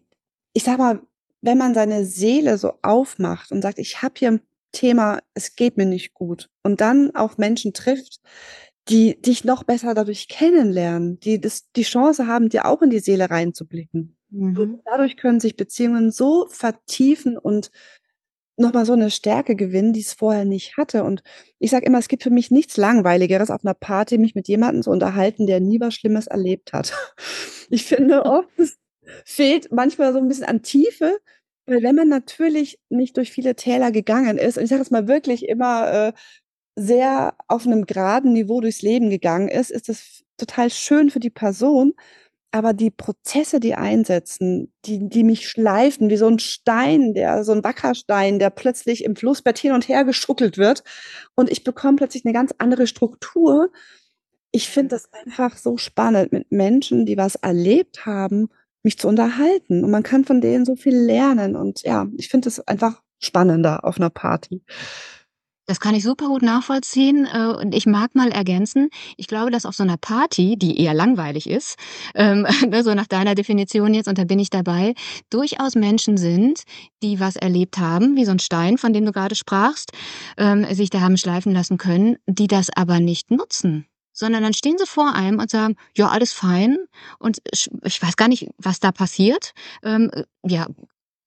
[0.53, 1.01] ich sage mal,
[1.41, 4.41] wenn man seine Seele so aufmacht und sagt: „Ich habe hier 'n
[4.73, 8.19] Thema, es geht mir nicht gut.“ Und dann auf Menschen trifft,
[8.89, 12.99] die dich noch besser dadurch kennenlernen, die das die Chance haben, dir auch in die
[12.99, 14.17] Seele reinzublicken.
[14.55, 14.81] Und Mhm.
[14.85, 17.71] dadurch können sich Beziehungen so vertiefen und
[18.57, 21.03] noch mal so 'ne Stärke gewinnen, die's vorher nicht hatte.
[21.05, 21.23] Und
[21.59, 24.83] ich sage immer, es gibt für mich nichts Langweiligeres auf 'ner Party, mich mit jemandem
[24.83, 26.93] zu unterhalten, der nie was Schlimmes erlebt hat.
[27.71, 28.77] Ich finde oft, es
[29.25, 31.19] fehlt manchmal so 'n bisschen an Tiefe,
[31.67, 35.07] weil wenn man natürlich nicht durch viele Täler gegangen ist und ich sage jetzt mal
[35.07, 36.13] wirklich immer, äh,
[36.77, 41.29] sehr auf 'nem geraden Niveau durchs Leben gegangen ist, ist das total schön für die
[41.31, 41.93] Person.
[42.53, 47.53] Aber die Prozesse, die einsetzen, die die mich schleifen wie so 'n Stein, der so
[47.53, 50.83] 'n Wackerstein, der plötzlich im Flussbett hin und her geschuckelt wird
[51.35, 53.71] und ich bekomme plötzlich 'ne ganz andere Struktur.
[54.53, 58.49] Ich finde das einfach so spannend, mit Menschen, die was erlebt haben,
[58.83, 59.83] mich zu unterhalten.
[59.83, 63.83] Und man kann von denen so viel lernen und ja, ich finde das einfach spannender
[63.85, 64.61] auf 'ner Party.
[65.67, 69.67] Das kann ich super gut nachvollziehen, äh, und ich mag mal ergänzen, ich glaube, dass
[69.67, 71.75] auf so 'ner Party, die eher langweilig ist,
[72.15, 74.95] ähm, ne, so nach deiner Definition jetzt, und da bin ich dabei,
[75.29, 76.63] durchaus Menschen sind,
[77.03, 79.91] die was erlebt haben, wie so 'n Stein, von dem du grade sprachst,
[80.39, 83.88] ähm, sich da haben schleifen lassen können, die das aber nicht nutzen.
[84.19, 86.77] Sondern dann stehen sie vor einem und sagen: „Ja, alles fein.“
[87.19, 87.39] Und
[87.85, 89.53] ich weiß gar nicht, was da passiert.
[89.83, 90.67] Ähm, äh, ja,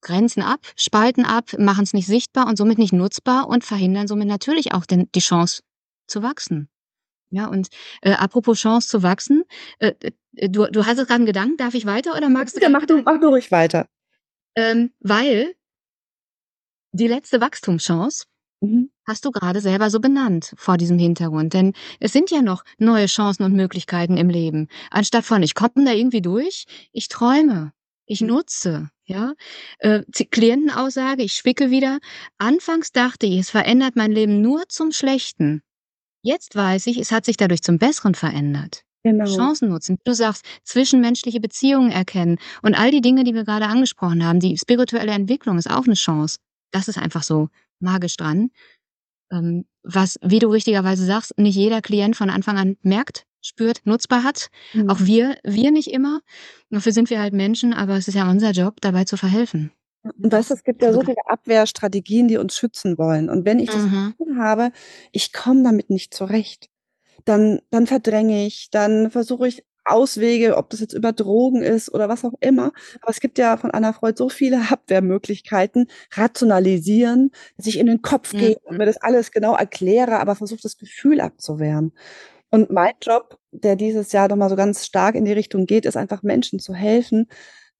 [0.02, 4.72] grenzen ab, spalten ab, machen's nicht sichtbar und somit nicht nutzbar und verhindern somit natürlich
[4.74, 5.62] auch den die Chance
[6.08, 6.68] zu wachsen.
[7.30, 7.68] Ja, und,
[8.02, 9.44] äh, apropos Chance zu wachsen,
[9.80, 9.92] äh,
[10.36, 12.72] äh, du du hattest grad 'n Gedanken, darf ich weiter oder Ja, magst du bitte
[12.72, 13.86] grad mach du mach du ruhig weiter.
[14.56, 15.54] Ähm, weil
[16.94, 18.24] die letzte Wachstumschance
[18.62, 18.90] Mhm.
[19.06, 21.52] hast du grade selber so benannt vor diesem Hintergrund.
[21.54, 24.68] Denn es sind ja noch neue Chancen und Möglichkeiten im Leben.
[24.90, 27.72] Anstatt von: „Ich komme da irgendwie durch“, ich träume,
[28.06, 28.28] ich Mhm.
[28.28, 29.32] nutze, ja?
[29.78, 31.98] Äh, Klientenaussage, ich spicke wieder:
[32.38, 35.62] „Anfangs dachte ich, es verändert mein Leben nur zum Schlechten.
[36.22, 39.24] Jetzt weiß ich, es hat sich dadurch zum Besseren verändert.“ Genau.
[39.26, 39.98] Chancen nutzen.
[40.04, 44.40] Du sagst, zwischenmenschliche Beziehungen erkennen und all die Dinge, die wir grade angesprochen haben.
[44.40, 46.38] Die spirituelle Entwicklung ist auch 'ne Chance.
[46.72, 47.48] Das ist einfach so
[47.82, 48.50] magisch dran.
[49.30, 54.24] Ähm, was, wie du richtigerweise sagst, nicht jeder Klient von Anfang an merkt, spürt, nutzbar
[54.24, 54.48] hat.
[54.86, 55.06] Auch Mhm.
[55.06, 56.20] wir wir nicht immer.
[56.70, 59.72] Dafür sind wir halt Menschen, aber es ist ja unser Job, dabei zu verhelfen.
[60.04, 63.30] Und weißt du, es gibt ja also so ge viele Abwehrstrategien, die uns schützen wollen.
[63.30, 64.14] Und wenn ich das Mhm.
[64.18, 64.72] Gefühl habe,
[65.12, 66.68] ich komme damit nicht zurecht,
[67.24, 72.08] dann dann verdränge ich, dann versuche ich Auswege, ob das jetzt über Drogen ist oder
[72.08, 72.72] was auch immer.
[73.00, 75.88] Aber es gibt ja von Anna Freud so viele Abwehrmöglichkeiten.
[76.12, 78.78] Rationalisieren, dass ich in den Kopf gehe und Mhm.
[78.78, 81.92] mir das alles genau erkläre, aber versuche, das Gefühl abzuwehren.
[82.50, 85.86] Und mein Job, der dieses Jahr noch mal so ganz stark in die Richtung geht,
[85.86, 87.28] ist einfach Menschen zu helfen,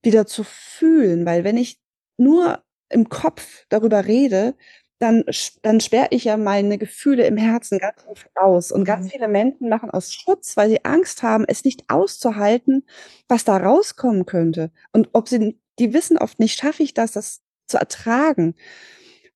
[0.03, 1.27] wieder zu fühlen.
[1.27, 1.79] Weil wenn ich
[2.19, 4.55] nur im Kopf darüber rede,
[5.03, 5.25] dann
[5.63, 8.73] dann sperre ich ja meine Gefühle im Herzen ganz oft aus.
[8.73, 9.11] Und ganz Mhm.
[9.11, 12.85] viele Menschen machen aus Schutz, weil sie Angst haben, es nicht auszuhalten,
[13.29, 14.71] was da rauskommen könnte.
[14.93, 18.55] Und ob sie die wissen oft nicht: „Schaffe ich das, das zu ertragen?“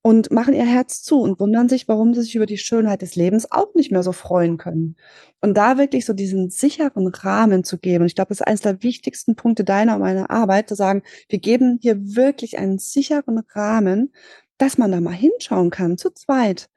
[0.02, 3.16] Und machen ihr Herz zu und wundern sich, warum sie sich über die Schönheit des
[3.16, 4.94] Lebens auch nicht mehr so freuen können.
[5.40, 8.02] Und da wirklich so diesen sicheren Rahmen zu geben.
[8.02, 11.02] Und ich glaube, das ist eins der wichtigsten Punkte deiner und meiner Arbeit, zu sagen:
[11.28, 14.12] „Wir geben hier wirklich einen sicheren Rahmen,
[14.58, 16.68] dass man da mal hinschauen kann, zu zweit.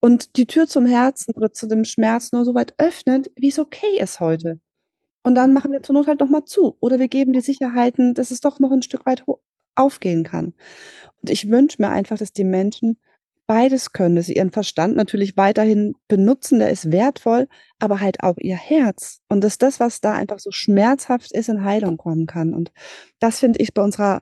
[0.00, 3.98] Und die Tür zum Herzen oder zu dem Schmerz nur so weit öffnet, wie's okay
[4.00, 4.60] ist heute.
[5.24, 6.76] Und dann machen wir zur Not halt noch mal zu.
[6.80, 9.24] Oder wir geben die Sicherheiten, dass es doch noch 'n Stück weit
[9.76, 10.54] aufgehen kann.“
[11.22, 12.98] Und ich wünsche mir einfach, dass die Menschen
[13.46, 18.36] beides können, dass sie ihren Verstand natürlich weiterhin benutzen, der ist wertvoll, aber halt auch
[18.38, 19.20] ihr Herz.
[19.28, 22.54] Und dass das, was da einfach so schmerzhaft ist, in Heilung kommen kann.
[22.54, 22.72] Und
[23.20, 24.20] das finde ich bei unserer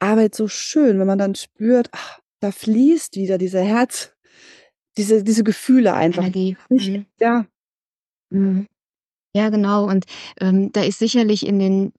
[0.00, 4.12] Arbeit so schön, wenn man dann spürt, ach, da fließt wieder diese Herz
[4.96, 6.22] diese diese Gefühle einfach.
[6.22, 6.56] Energie.
[6.68, 7.06] Mhm.
[7.20, 7.46] ja.
[8.30, 8.66] Mhm.
[9.34, 9.86] Ja, genau.
[9.88, 10.04] Und,
[10.40, 11.92] ähm, da ist sicherlich in den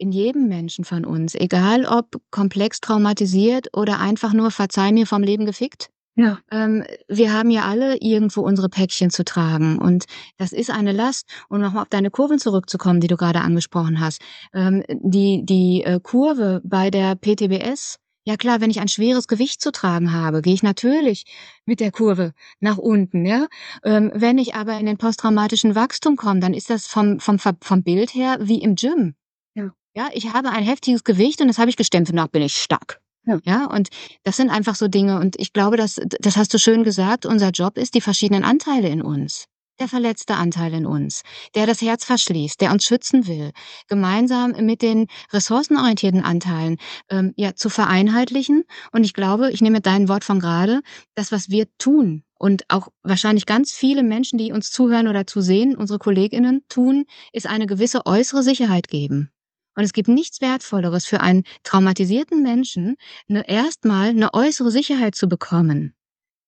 [0.00, 5.24] in jedem Menschen von uns, egal ob komplex traumatisiert oder einfach nur, verzeih mir, vom
[5.24, 5.90] Leben gefickt.
[6.14, 6.38] Ja.
[6.52, 10.04] Ähm, wir haben ja alle irgendwo unsere Päckchen zu tragen und
[10.36, 11.28] das ist eine Last.
[11.48, 14.20] Und noch mal auf deine Kurven zurückzukommen, die du grade angesprochen hast.
[14.54, 17.98] Ähm, die die, äh, Kurve bei der PTBS
[18.28, 21.24] ja klar, wenn ich ein schweres Gewicht zu tragen habe, gehe ich natürlich
[21.64, 23.46] mit der Kurve nach unten, ja?
[23.82, 27.82] Ähm, wenn ich aber in den posttraumatischen Wachstum komme, dann ist das vom vom vom
[27.82, 29.14] Bild her wie im Gym.
[29.54, 29.72] Ja.
[29.96, 32.54] Ja, ich habe ein heftiges Gewicht und das habe ich gestemmt und danach bin ich
[32.58, 33.00] stark.
[33.24, 33.38] Ja.
[33.44, 33.88] Ja, und
[34.24, 37.24] das sind einfach so Dinge und ich glaube, das d das hast du schön gesagt,
[37.24, 39.46] unser Job ist, die verschiedenen Anteile in uns
[39.80, 41.22] der verletzte Anteil in uns,
[41.54, 43.52] der das Herz verschließt, der uns schützen will,
[43.88, 46.76] gemeinsam mit den ressourcenorientierten Anteilen,
[47.10, 48.64] ähm, ja, zu vereinheitlichen.
[48.92, 50.80] Und ich glaube, ich nehme dein Wort von grade,
[51.14, 55.76] das, was wir tun und auch wahrscheinlich ganz viele Menschen, die uns zuhören oder zusehen,
[55.76, 59.30] unsere KollegInnen tun, ist eine gewisse äußere Sicherheit geben.
[59.76, 62.96] Und es gibt nichts Wertvolleres für einen traumatisierten Menschen,
[63.28, 65.94] ne erst mal 'ne äußere Sicherheit zu bekommen.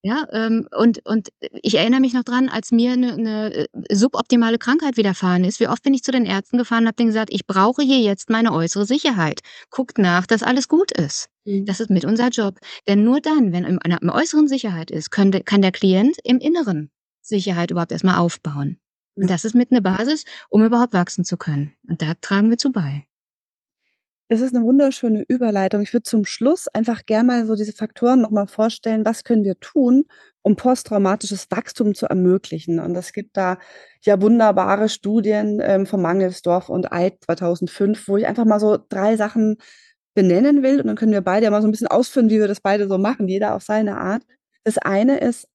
[0.05, 1.29] Ja, ähm, und und
[1.63, 5.69] ich erinnere mich noch dran, als mir 'ne 'ne, äh, suboptimale Krankheit widerfahren ist, wie
[5.69, 8.31] oft bin ich zu den Ärzten gefahren und habe denen gesagt: „Ich brauche hier jetzt
[8.31, 9.41] meine äußere Sicherheit.
[9.69, 11.67] Guckt nach, dass alles gut ist.“ Mhm.
[11.67, 12.59] Das ist mit unser Job.
[12.89, 16.39] Denn nur dann, wenn im einer im Äußeren Sicherheit ist, können kann der Klient im
[16.39, 16.91] Inneren
[17.21, 18.79] Sicherheit überhaupt erst mal aufbauen.
[19.17, 21.75] Und das ist mit 'ne Basis, um überhaupt wachsen zu können.
[21.87, 23.05] Und da tragen wir zu bei.
[24.33, 25.81] Es ist 'ne wunderschöne Überleitung.
[25.83, 29.05] Ich würde zum Schluss einfach gern mal so diese Faktoren noch mal vorstellen.
[29.05, 30.05] Was können wir tun,
[30.43, 32.79] um posttraumatisches Wachstum zu ermöglichen?
[32.79, 33.59] Und es gibt da
[34.05, 39.17] ja wunderbare Studien, ähm, von Mangelsdorf und Eid 2005, wo ich einfach mal so 3
[39.17, 39.57] Sachen
[40.15, 42.47] benennen will und dann können wir beide ja mal so 'n bisschen ausführen, wie wir
[42.49, 44.23] das beide so machen, jeder auf seine Art.
[44.63, 45.49] Das eine ist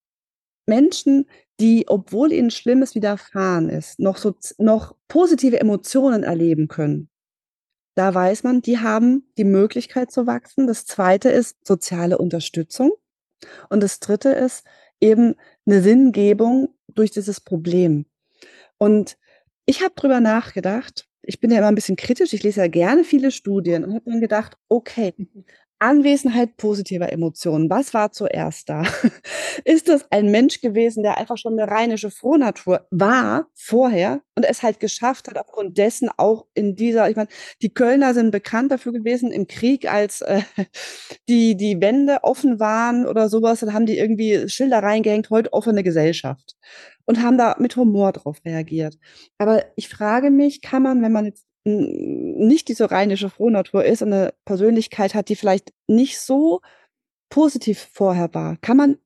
[0.67, 1.28] Menschen,
[1.59, 7.07] die, obwohl ihnen Schlimmes widerfahren ist, noch so noch positive Emotionen erleben können.
[7.97, 10.67] Da weiß man, die haben die Möglichkeit zu wachsen.
[10.67, 12.91] Das Zweite ist soziale Unterstützung.
[13.69, 14.65] Und das Dritte ist
[15.01, 15.35] eben
[15.65, 18.05] 'ne Sinngebung durch dieses Problem.
[18.79, 19.17] Und
[19.67, 23.03] ich habe drüber nachgedacht ich bin ja immer 'n bisschen kritisch, ich lese ja gerne
[23.05, 25.13] viele Studien und habe dann gedacht: „Okay,
[25.86, 27.69] Anwesenheit positiver Emotionen.
[27.69, 28.83] Was war zuerst da?
[29.65, 34.63] Ist das ein Mensch gewesen, der einfach schon 'ne rheinische Frohnatur war vorher und es
[34.63, 37.29] halt geschafft hat, aufgrund dessen auch in dieser ich meine,
[37.61, 40.41] die Kölner sind bekannt dafür gewesen im Krieg, als, äh,
[41.29, 45.53] die die Wände offen waren oder so was, dann haben die irgendwie Schilder reingehängt: „Heute
[45.53, 46.55] offene Gesellschaft.“
[47.05, 48.97] Und haben da mit Humor drauf reagiert.
[49.38, 54.09] Aber ich frage mich, kann man, wenn man jetzt nicht diese rheinische Frohnatur ist und
[54.09, 56.61] 'ne Persönlichkeit hat, die vielleicht nicht so
[57.30, 58.97] positiv vorher war, kann man,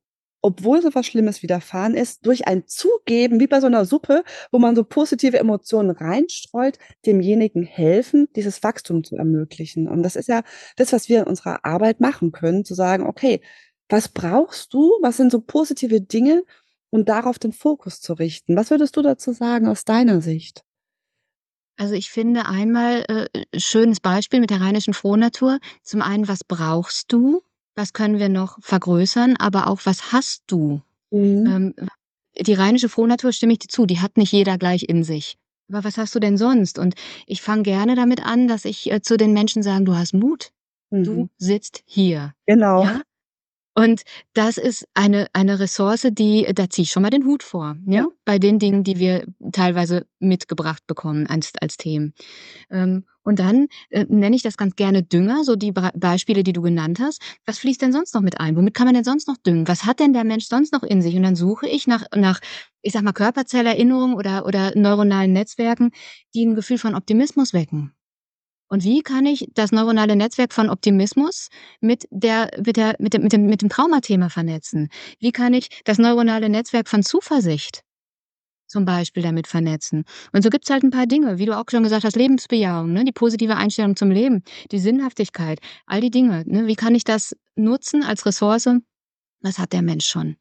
[0.43, 4.59] obwohl so was Schlimmes widerfahren ist, durch ein Zugeben, wie bei so 'ner Suppe, wo
[4.59, 9.87] man so positive Emotionen reinstreut, demjenigen helfen, dieses Wachstum zu ermöglichen.
[9.89, 10.43] Und das ist ja
[10.77, 13.41] das, was wir in unserer Arbeit machen können, zu sagen: „Okay,
[13.89, 14.93] was brauchst du?
[15.01, 16.43] Was sind so positive Dinge?“
[16.91, 18.55] Und darauf den Fokus zu richten.
[18.57, 20.63] Was würdest du dazu sagen aus deiner Sicht?
[21.79, 25.59] Also, ich finde einmal, äh, schönes Beispiel mit der rheinischen Frohnatur.
[25.81, 27.41] Zum einen, was brauchst du?
[27.75, 29.37] Was können wir noch vergrößern?
[29.37, 30.81] Aber auch, was hast du?
[31.11, 31.47] Mhm.
[31.47, 31.75] Ähm,
[32.39, 35.37] die rheinische Frohnatur, stimme ich dir zu, die hat nicht jeder gleich in sich.
[35.69, 36.79] Aber was hast du denn sonst?
[36.79, 36.95] Und
[37.27, 40.51] ich fange gerne damit an, dass ich, äh, zu den Menschen sage: „Du hast Mut.
[41.03, 41.29] Du Mhm.
[41.37, 42.83] sitzt hier.“ Genau.
[42.83, 43.01] Ja?
[43.79, 44.01] Und
[44.33, 48.01] das ist eine eine Ressource, die da ziehe ich schon mal den Hut vor, Ja.
[48.01, 52.13] ja, bei den Dingen, die wir teilweise mitgebracht bekommen als als Themen.
[52.71, 56.53] Ähm, und dann, äh, nenne ich das ganz gerne Dünger, so die Brei Beispiele, die
[56.53, 57.21] du genannt hast.
[57.45, 58.55] Was fließt denn sonst noch mit ein?
[58.57, 59.67] Womit kann man denn sonst noch düngen?
[59.67, 61.15] Was hat denn der Mensch sonst noch in sich?
[61.15, 62.39] Und dann suche ich nach nach,
[62.81, 65.91] ich sage mal, Körperzellerinnerungen oder oder neuronalen Netzwerken,
[66.35, 67.93] die 'n Gefühl von Optimismus wecken.
[68.71, 71.47] Und wie kann ich das neuronale Netzwerk von Optimismus
[71.81, 74.89] mit der mit der mit dem mit dem mit dem Traumathema vernetzen?
[75.19, 77.81] Wie kann ich das neuronale Netzwerk von Zuversicht
[78.67, 80.05] zum Beispiel damit vernetzen?
[80.33, 83.05] Und so gibt's halt 'n paar Dinge, wie du auch schon gesagt hast, Lebensbejahung, ne,
[83.05, 86.67] die positive Einstellung zum Leben, die Sinnhaftigkeit, all die Dinge, ne?
[86.67, 88.69] Wie kann ich das nutzen als Ressource?
[89.41, 90.37] Was hat der Mensch schon?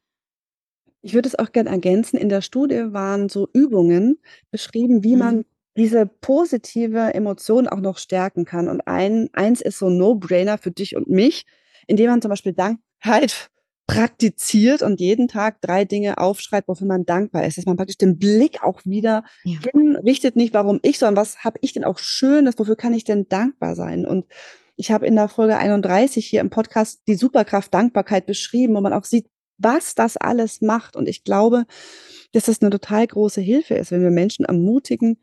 [1.04, 2.16] Ich würde es auch gern ergänzen.
[2.18, 4.18] In der Studie waren so Übungen
[4.50, 5.18] beschrieben, wie Mhm.
[5.18, 5.44] man
[5.78, 8.68] diese positive Emotion auch noch stärken kann.
[8.68, 11.46] Und ein eins ist so 'n No-Brainer für dich und mich,
[11.86, 13.50] indem man zum Beispiel Dankbarkeit
[13.88, 17.58] praktiziert und jeden Tag 3 Dinge aufschreibt, wofür man dankbar ist.
[17.58, 19.60] Dass man praktisch den Blick auch wieder Ja.
[19.72, 23.28] hinrichtet, nicht warum ich, sondern was habe ich denn auch Schönes, wofür kann ich denn
[23.28, 24.04] dankbar sein?
[24.06, 24.26] Und
[24.76, 28.92] ich habe in der Folge 31 hier im Podcast die Superkraft Dankbarkeit beschrieben, wo man
[28.92, 29.26] auch sieht,
[29.58, 30.94] was das alles macht.
[30.96, 31.64] Und ich glaube,
[32.32, 35.18] dass das 'ne total große Hilfe ist, wenn wir Menschen ermutigen,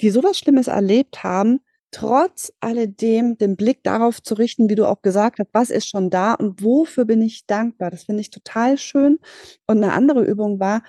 [0.00, 1.60] die so was Schlimmes erlebt haben,
[1.92, 6.10] trotz alledem den Blick darauf zu richten, wie du auch gesagt hast: „Was ist schon
[6.10, 9.18] da und wofür bin ich dankbar?“ Das finde ich total schön.
[9.66, 10.82] Und 'ne andere Übung war,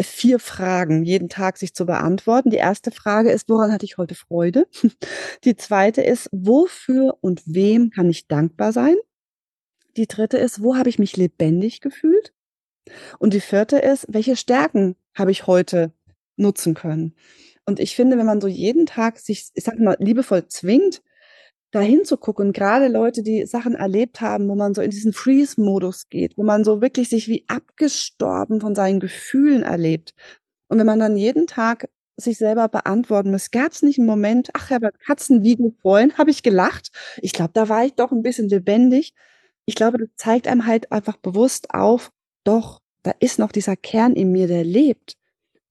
[0.00, 2.50] 4 Fragen jeden Tag sich zu beantworten.
[2.50, 2.90] Die 1.
[2.92, 4.66] Frage ist: „Woran hatte ich heute Freude?“
[5.44, 6.02] Die 2.
[6.04, 8.96] ist: „Wofür und wem kann ich dankbar sein?“
[9.96, 10.38] Die 3.
[10.38, 12.32] ist: „Wo habe ich mich lebendig gefühlt?“
[13.20, 13.82] Und die 4.
[13.84, 15.92] ist: „Welche Stärken habe ich heute
[16.38, 17.14] nutzen können?“
[17.68, 21.02] Und ich finde, wenn man so jeden Tag sich, ich sage mal, liebevoll zwingt,
[21.72, 26.38] da hinzugucken, grade Leute, die Sachen erlebt haben, wo man so in diesen Freeze-Modus geht,
[26.38, 30.14] wo man so wirklich sich wie abgestorben von seinen Gefühlen erlebt.
[30.68, 31.88] Und wenn man dann jeden Tag
[32.18, 36.42] sich selber beantworten muss: „Gab's nicht 'n Moment, ach ja, beim Katzenvideo vorhin habe ich
[36.44, 36.90] gelacht.
[37.22, 39.14] Ich glaube, da war ich doch 'n bisschen lebendig.“
[39.66, 42.12] Ich glaube, das zeigt einem halt einfach bewusst auf:
[42.44, 45.14] „Doch, da ist noch dieser Kern in mir, der lebt.“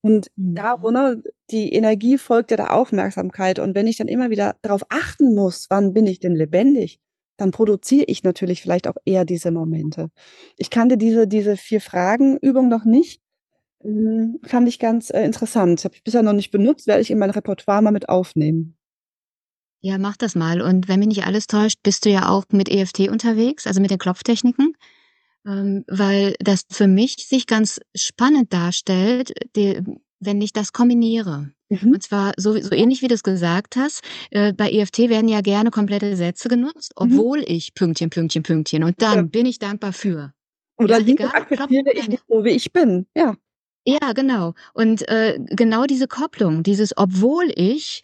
[0.03, 0.83] Und da Mhm.
[0.83, 3.59] wo ne, die Energie folgt ja der Aufmerksamkeit.
[3.59, 6.99] Und wenn ich dann immer wieder darauf achten muss: „Wann bin ich denn lebendig?“,
[7.37, 10.09] dann produziere ich natürlich vielleicht auch eher diese Momente.
[10.57, 13.21] Ich kannte diese diese 4 Fragen-Übung noch nicht.
[13.83, 15.83] Hm, fand ich ganz, äh, interessant.
[15.85, 18.77] Habe ich bisher noch nicht benutzt, werde ich in mein Repertoire mal mit aufnehmen.
[19.81, 20.61] Ja, mach das mal.
[20.61, 23.91] Und wenn mich nicht alles täuscht, bist du ja auch mit EFT unterwegs, also mit
[23.91, 24.73] den Klopftechniken?
[25.45, 29.81] Ähm, weil das für mich sich ganz spannend darstellt, de
[30.19, 31.51] wenn ich das kombiniere.
[31.69, 31.95] Mhm.
[31.95, 35.69] Und zwar so so ähnlich wie du's gesagt hast, äh, bei EFT werden ja gerne
[35.69, 37.19] komplette Sätze genutzt: Mhm.
[37.19, 39.15] „Obwohl ich Pünktchen, Pünktchen, Pünktchen und Ja.
[39.15, 40.33] dann bin ich dankbar für.“
[40.77, 42.23] Oder Ja, liebe akzeptiere ich nicht.
[42.29, 43.05] so, wie ich bin.
[43.17, 43.35] Ja.
[43.87, 44.53] Ja, genau.
[44.73, 48.03] Und, äh, genau diese Kopplung, dieses obwohl ich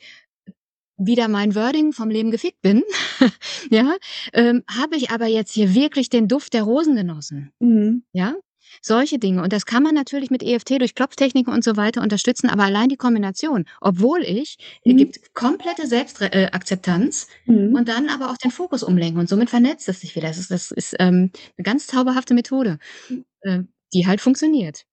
[0.99, 2.83] wieder mein Wording vom Leben gefickt bin,
[3.71, 3.95] ja,
[4.33, 8.03] ähm, habe ich aber jetzt hier wirklich den Duft der Rosen genossen, Mhm.
[8.13, 8.35] ja?
[8.83, 9.41] Solche Dinge.
[9.43, 12.89] Und das kann man natürlich mit EFT durch Klopftechniken und so weiter unterstützen, aber allein
[12.89, 14.91] die Kombination, obwohl ich, Mhm.
[14.91, 16.51] ergibt komplette Selbstre äh,
[17.47, 17.75] Mhm.
[17.75, 20.27] und dann aber auch den Fokus umlenken und somit vernetzt es sich wieder.
[20.27, 22.77] Das ist das ist, ähm, 'ne ganz zauberhafte Methode,
[23.41, 23.61] äh,
[23.93, 24.85] die halt funktioniert.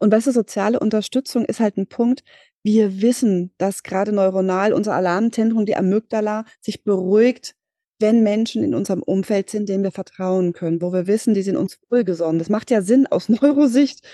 [0.00, 2.22] Und weißt du, soziale Unterstützung ist halt 'n Punkt.
[2.68, 7.54] Wir wissen, dass grade neuronal unser Alarmzentrum, die Amygdala, sich beruhigt,
[8.00, 11.56] wenn Menschen in unserem Umfeld sind, denen wir vertrauen können, wo wir wissen, die sind
[11.56, 12.40] uns wohlgesonnen.
[12.40, 14.04] Das macht ja Sinn aus Neurosicht,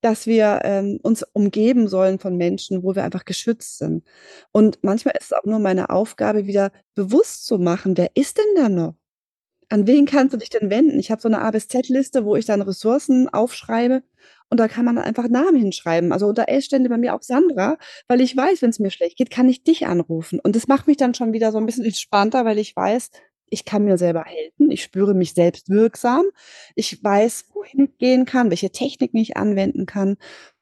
[0.00, 4.04] dass wir, ähm, uns umgeben sollen von Menschen, wo wir einfach geschützt sind.
[4.52, 8.54] Und manchmal ist es auch nur meine Aufgabe, wieder bewusst zu machen: „Wer ist denn
[8.56, 8.94] da noch?
[9.70, 12.36] An wen kannst du dich denn wenden?“ Ich habe so 'ne A bis Z-Liste, wo
[12.36, 14.02] ich dann Ressourcen aufschreibe
[14.50, 16.12] und da kann man einfach Namen hinschreiben.
[16.12, 17.76] Also, unter S stände bei mir auch Sandra,
[18.08, 20.40] weil ich weiß, wenn's mir schlecht geht, kann ich dich anrufen.
[20.40, 23.10] Und das macht mich dann schon wieder so 'n bisschen entspannter, weil ich weiß,
[23.50, 24.70] ich kann mir selber helfen.
[24.70, 26.24] Ich spüre mich selbst wirksam.
[26.74, 30.16] Ich weiß, wohin ich gehen kann, welche Techniken ich anwenden kann.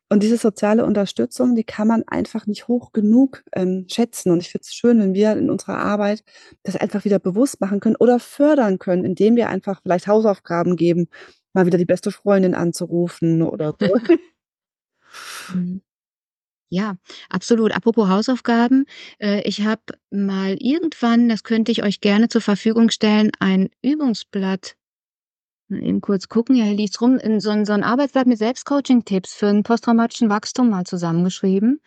[0.08, 4.30] Und diese soziale Unterstützung, die kann man einfach nicht hoch genug, ähm, schätzen.
[4.30, 6.22] Und ich finde es schön, wenn wir in unserer Arbeit
[6.62, 11.08] das einfach wieder bewusst machen können oder fördern können, indem wir einfach vielleicht Hausaufgaben geben,
[11.56, 13.94] mal wieder die beste Freundin anzurufen oder so.
[15.48, 15.82] Mhm.
[16.70, 16.96] Ja,
[17.30, 17.72] absolut.
[17.76, 18.86] Apropos Hausaufgaben,
[19.20, 24.76] äh, ich habe mal irgendwann, das könnte ich euch gerne zur Verfügung stellen, ein Übungsblatt
[25.68, 29.34] mal eben kurz gucken, ja, hier liegt's rum, in so so 'n Arbeitsblatt mit Selbstcoaching-Tipps
[29.34, 31.80] für 'n posttraumatischen Wachstum mal zusammengeschrieben.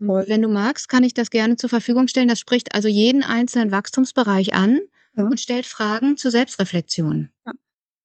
[0.00, 0.24] Voll.
[0.28, 2.28] Wenn du magst, kann ich das gerne zur Verfügung stellen.
[2.28, 4.80] Das spricht also jeden einzelnen Wachstumsbereich an
[5.16, 5.24] Ja.
[5.24, 7.30] und stellt Fragen zur Selbstreflexion.
[7.46, 7.52] Ja.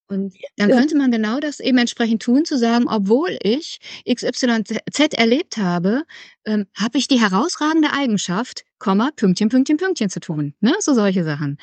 [0.09, 5.57] Und dann könnte man genau das eben entsprechend tun, zu sagen: „Obwohl ich XYZ erlebt
[5.57, 6.03] habe,
[6.45, 10.73] ähm, habe ich die herausragende Eigenschaft, Komma, Pünktchen, Pünktchen, Pünktchen zu tun“, ne?
[10.79, 11.57] So solche Sachen.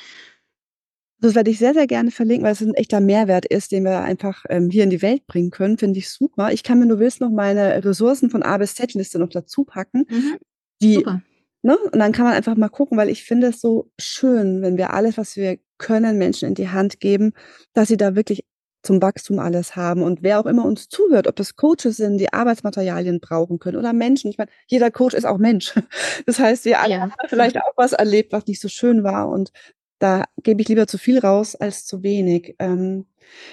[1.22, 4.00] Das werde ich sehr, sehr gerne verlinken, weil es 'n echter Mehrwert ist, den wir
[4.00, 6.50] einfach, ähm, hier in die Welt bringen können, finde ich super.
[6.52, 10.06] Ich kann, wenn du willst, noch meine Ressourcen von A bis Z-Liste noch dazu packen,
[10.08, 10.38] Mhm.
[10.82, 11.22] die Super.
[11.62, 11.76] Ne?
[11.78, 14.92] Und dann kann man einfach mal gucken, weil ich finde es so schön, wenn wir
[14.94, 17.32] alles, was wir können, Menschen in die Hand geben,
[17.74, 18.44] dass sie da wirklich
[18.82, 20.02] zum Wachstum alles haben.
[20.02, 23.92] Und wer auch immer uns zuhört, ob das Coaches sind, die Arbeitsmaterialien brauchen können oder
[23.92, 24.30] Menschen.
[24.30, 25.74] Ich meine, jeder Coach ist auch Mensch.
[26.26, 27.00] Das heißt, wir alle Ja.
[27.02, 29.50] haben vielleicht auch was erlebt, was nicht so schön war und
[29.98, 32.56] da gebe ich lieber zu viel raus als zu wenig.
[32.58, 33.06] Ähm,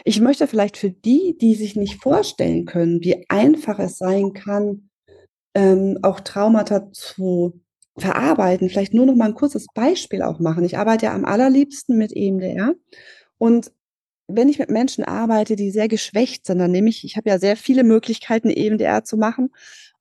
[0.06, 4.90] ich möchte vielleicht für die, die sich nicht vorstellen können, wie einfach es sein kann,
[5.56, 7.62] ähm, auch Traumata zu
[8.00, 10.64] verarbeiten, vielleicht nur noch mal 'n kurzes Beispiel auch machen.
[10.66, 12.74] Ich arbeite ja am allerliebsten mit EMDR
[13.40, 13.72] und
[14.30, 17.40] wenn ich mit Menschen arbeite, die sehr geschwächt sind, dann nehme ich ich habe ja
[17.40, 19.52] sehr viele Möglichkeiten, EMDR zu machen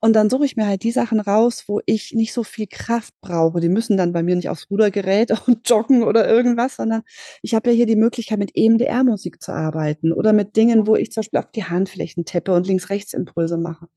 [0.06, 3.12] und dann suche ich mir halt die Sachen raus, wo ich nicht so viel Kraft
[3.20, 3.58] brauche.
[3.58, 7.02] Die müssen dann bei mir nicht aufs Rudergerät und joggen oder irgendwas, sondern
[7.42, 11.10] ich habe ja hier die Möglichkeit, mit EMDR-Musik zu arbeiten oder mit Dingen, wo ich
[11.10, 13.88] zum Beispiel auf die Handflächen tippe und Links-Rechts-Impulse mache.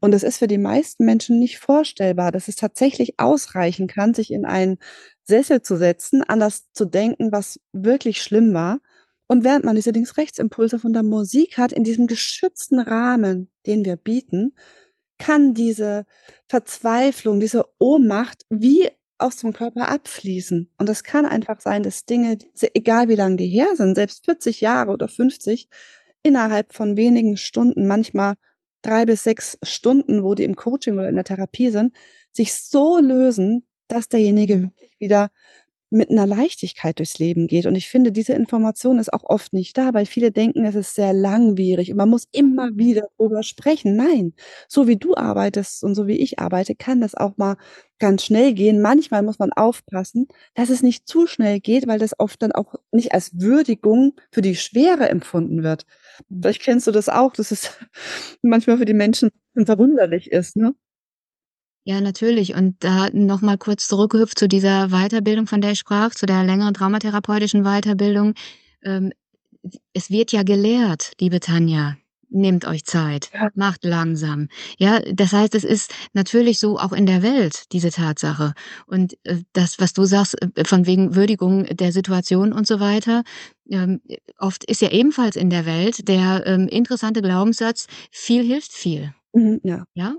[0.00, 4.30] Und das ist für die meisten Menschen nicht vorstellbar, dass es tatsächlich ausreichen kann, sich
[4.32, 4.78] in einen
[5.24, 8.78] Sessel zu setzen, an das zu denken, was wirklich schlimm war.
[9.26, 13.96] Und während man diese Links-Rechts-Impulse von der Musik hat, in diesem geschützten Rahmen, den wir
[13.96, 14.54] bieten,
[15.20, 16.06] kann diese
[16.48, 20.70] Verzweiflung, diese Ohnmacht wie aus dem Körper abfließen.
[20.78, 22.38] Und es kann einfach sein, dass Dinge,
[22.74, 25.68] egal wie lang die her sind, selbst 40 Jahre oder 50,
[26.22, 28.34] innerhalb von wenigen Stunden, manchmal
[28.82, 31.94] 3 bis 6 Stunden, wo die im Coaching oder in der Therapie sind,
[32.32, 35.30] sich so lösen, dass derjenige wirklich wieder
[35.90, 37.66] mit 'ner Leichtigkeit durchs Leben geht.
[37.66, 40.94] Und ich finde, diese Information ist auch oft nicht da, weil viele denken, es ist
[40.94, 43.96] sehr langwierig und man muss immer wieder drüber sprechen.
[43.96, 44.34] Nein,
[44.68, 47.56] so wie du arbeitest und so wie ich arbeite, kann das auch mal
[47.98, 48.80] ganz schnell gehen.
[48.80, 52.74] Manchmal muss man aufpassen, dass es nicht zu schnell geht, weil das oft dann auch
[52.92, 55.84] nicht als Würdigung für die Schwere empfunden wird.
[56.30, 57.70] Vielleicht kennst du das auch, dass es
[58.42, 59.30] manchmal für die Menschen
[59.66, 60.74] verwunderlich ist, ne?
[61.86, 62.54] Ja, natürlich.
[62.54, 66.44] Und da noch mal kurz zurückgehüpft zu dieser Weiterbildung, von der ich sprach, zu der
[66.44, 68.34] längeren traumatherapeutischen Weiterbildung.
[68.84, 69.12] Ähm,
[69.94, 71.96] es wird ja gelehrt, liebe Tanja:
[72.30, 73.50] „Nehmt euch Zeit, Ja.
[73.54, 78.54] macht langsam.“ Ja, das heißt, es ist natürlich so auch in der Welt, diese Tatsache.
[78.86, 83.22] Und, äh, das, was du sagst, äh, von wegen Würdigung der Situation und so weiter,
[83.70, 84.00] ähm,
[84.38, 89.60] oft ist ja ebenfalls in der Welt der, ähm, interessante Glaubenssatz: „Viel hilft viel.“ Mhm,
[89.64, 89.84] ja.
[89.94, 90.14] Ja?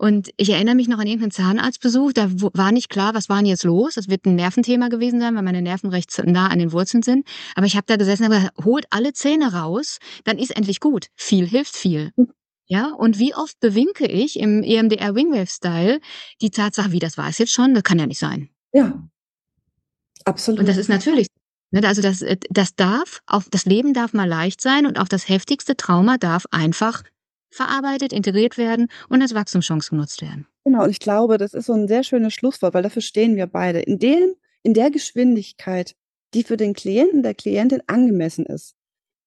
[0.00, 3.40] Und ich erinnere mich noch an irgend 'nen Zahnarztbesuch, da war nicht klar, was war
[3.40, 3.94] 'n jetzt los?
[3.94, 7.26] Das wird 'n Nerventhema gewesen sein, weil meine Nerven recht nah an den Wurzeln sind.
[7.56, 11.08] Aber ich habe da gesessen und gesagt: „Holt alle Zähne raus, dann ist endlich gut.
[11.16, 12.28] Viel hilft viel.“ Hm.
[12.68, 16.00] Ja, und wie oft bewinke ich im EMDR Wingwave Style
[16.40, 17.74] die Tatsache: „Wie, das war's jetzt schon?
[17.74, 18.84] Das kann ja nicht sein.“ Ja.
[18.92, 19.08] Und
[20.26, 20.68] Absolut.
[20.68, 21.28] das ist natürlich
[21.70, 25.08] ne, also das äh, das darf auch das Leben darf mal leicht sein und auch
[25.08, 27.02] das heftigste Trauma darf einfach
[27.50, 30.46] verarbeitet, integriert werden und als Wachstumschance genutzt werden.
[30.66, 33.46] Genau, und ich glaube, das ist so 'n sehr schönes Schlusswort, weil dafür stehen wir
[33.46, 33.80] beide.
[33.80, 35.94] In dem in der Geschwindigkeit,
[36.34, 38.74] die für den Klienten, der Klientin angemessen ist,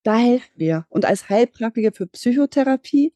[0.04, 0.86] da helfen wir.
[0.90, 3.14] Und als Heilpraktiker für Psychotherapie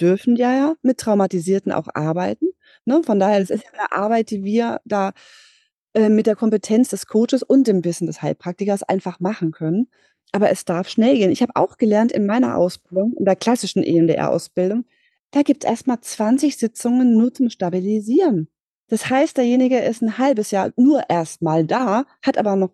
[0.00, 2.48] dürfen wir ja mit Traumatisierten auch arbeiten,
[2.86, 3.02] ne?
[3.04, 5.12] Von daher, das ist ja 'ne Arbeit, die wir da,
[5.94, 9.88] äh, mit der Kompetenz des Coaches und dem Wissen des Heilpraktikers einfach machen können.
[10.34, 11.30] Aber es darf schnell gehen.
[11.30, 14.84] Ich habe auch gelernt in meiner Ausbildung, in der klassischen EMDR-Ausbildung,
[15.30, 18.48] da gibt's erst mal 20 Sitzungen nur zum Stabilisieren.
[18.88, 22.70] Das heißt, derjenige ist 'n halbes Jahr nur erst mal da, hat aber noch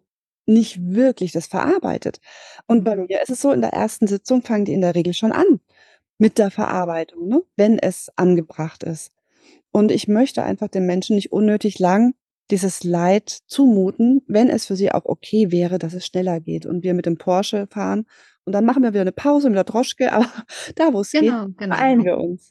[0.47, 2.21] nicht wirklich das verarbeitet.
[2.67, 4.07] Und bei mir ist es so, in der 1.
[4.07, 5.61] Sitzung fangen die in der Regel schon an
[6.19, 9.13] mit der Verarbeitung, ne, wenn es angebracht ist.
[9.73, 12.15] Und ich möchte einfach den Menschen nicht unnötig lang
[12.51, 16.83] dieses Leid zumuten, wenn es für sie auch okay wäre, dass es schneller geht und
[16.85, 18.07] wir mit dem Porsche fahren
[18.45, 20.27] und dann machen wir wieder 'ne Pause mit der Droschke, aber
[20.77, 21.77] da, wo's geht, Genau, genau.
[21.79, 22.51] beeilen wir uns.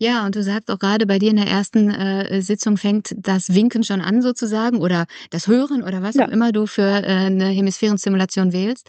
[0.00, 3.54] Ja, und du sagst auch grade bei dir in der 1., äh, Sitzung fängt das
[3.54, 6.28] Winken schon an sozusagen oder das Hören oder was auch Ja.
[6.28, 8.88] immer du für, äh, 'ne Hemisphärenstimulation wählst.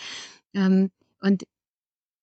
[0.53, 1.43] Ähm, und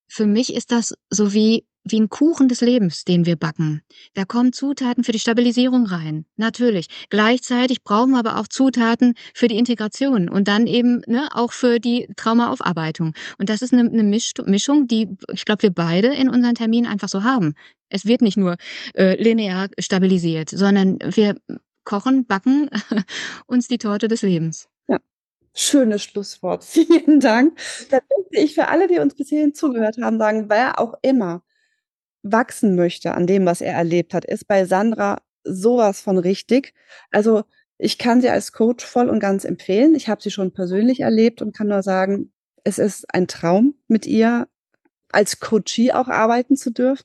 [0.09, 3.83] für mich ist das so wie wie ein Kuchen des Lebens, den wir backen.
[4.15, 6.87] Da kommen Zutaten für die Stabilisierung rein, natürlich.
[7.09, 11.81] Gleichzeitig brauchen wir aber auch Zutaten für die Integration und dann eben ne, auch für
[11.81, 13.15] die Traumaaufarbeitung.
[13.39, 17.09] Und das ist eine, eine Mischung, die ich glaube, wir beide in unseren Terminen einfach
[17.09, 17.55] so haben.
[17.89, 18.57] Es wird nicht nur
[18.95, 21.37] äh, linear stabilisiert, sondern wir
[21.85, 22.71] kochen, backen
[23.47, 24.69] uns die Torte des Lebens.
[25.53, 26.65] Schönes Schlusswort.
[26.65, 27.59] Vielen Dank.
[27.91, 31.43] Da möchte ich für alle, die uns bis hierhin zugehört haben, sagen, wer auch immer
[32.23, 36.75] wachsen möchte an dem, was er erlebt hat, ist bei Sandra sowas von richtig.
[37.11, 37.45] Also
[37.79, 39.95] ich kann sie als Coach voll und ganz empfehlen.
[39.95, 44.07] Ich habe sie schon persönlich erlebt und kann nur sagen, es ist ein Traum, mit
[44.07, 44.49] ihr
[45.13, 47.05] als Coachie auch arbeiten zu dürfen.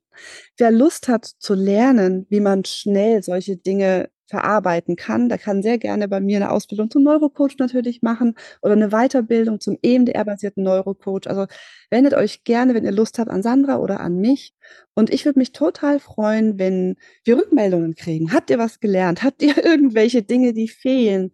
[0.57, 5.29] Wer Lust hat zu lernen, wie man schnell solche Dinge verarbeiten kann.
[5.29, 9.59] Der kann sehr gerne bei mir eine Ausbildung zum Neurocoach natürlich machen oder eine Weiterbildung
[9.59, 11.27] zum EMDR-basierten Neurocoach.
[11.27, 11.45] Also
[11.89, 14.53] wendet euch gerne, wenn ihr Lust habt, an Sandra oder an mich.
[14.95, 18.33] Und ich würde mich total freuen, wenn wir Rückmeldungen kriegen.
[18.33, 19.23] Habt ihr was gelernt?
[19.23, 21.31] Habt ihr irgendwelche Dinge, die fehlen?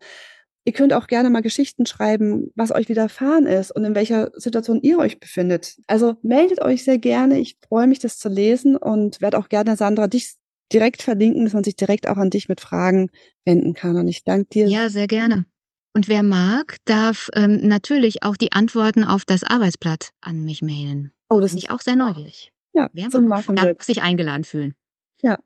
[0.64, 4.80] Ihr könnt auch gerne mal Geschichten schreiben, was euch widerfahren ist und in welcher Situation
[4.84, 5.78] ihr euch befindet.
[5.88, 7.40] Also meldet euch sehr gerne.
[7.40, 10.36] Ich freue mich, das zu lesen und werde auch gerne, Sandra, dich
[10.74, 13.10] direkt verlinken, dass man sich direkt auch an dich mit Fragen
[13.46, 13.98] wenden kann.
[13.98, 14.68] Und ich danke dir.
[14.68, 15.46] Ja, sehr gerne.
[15.94, 21.12] Und wer mag, darf ähm, natürlich auch die Antworten auf das Arbeitsblatt an mich mailen.
[21.30, 22.54] Oh, das ist ich auch sehr neugierig.
[22.74, 23.76] Ja, wer so machen darf wir.
[23.82, 24.74] sich eingeladen fühlen.
[25.22, 25.38] Ja.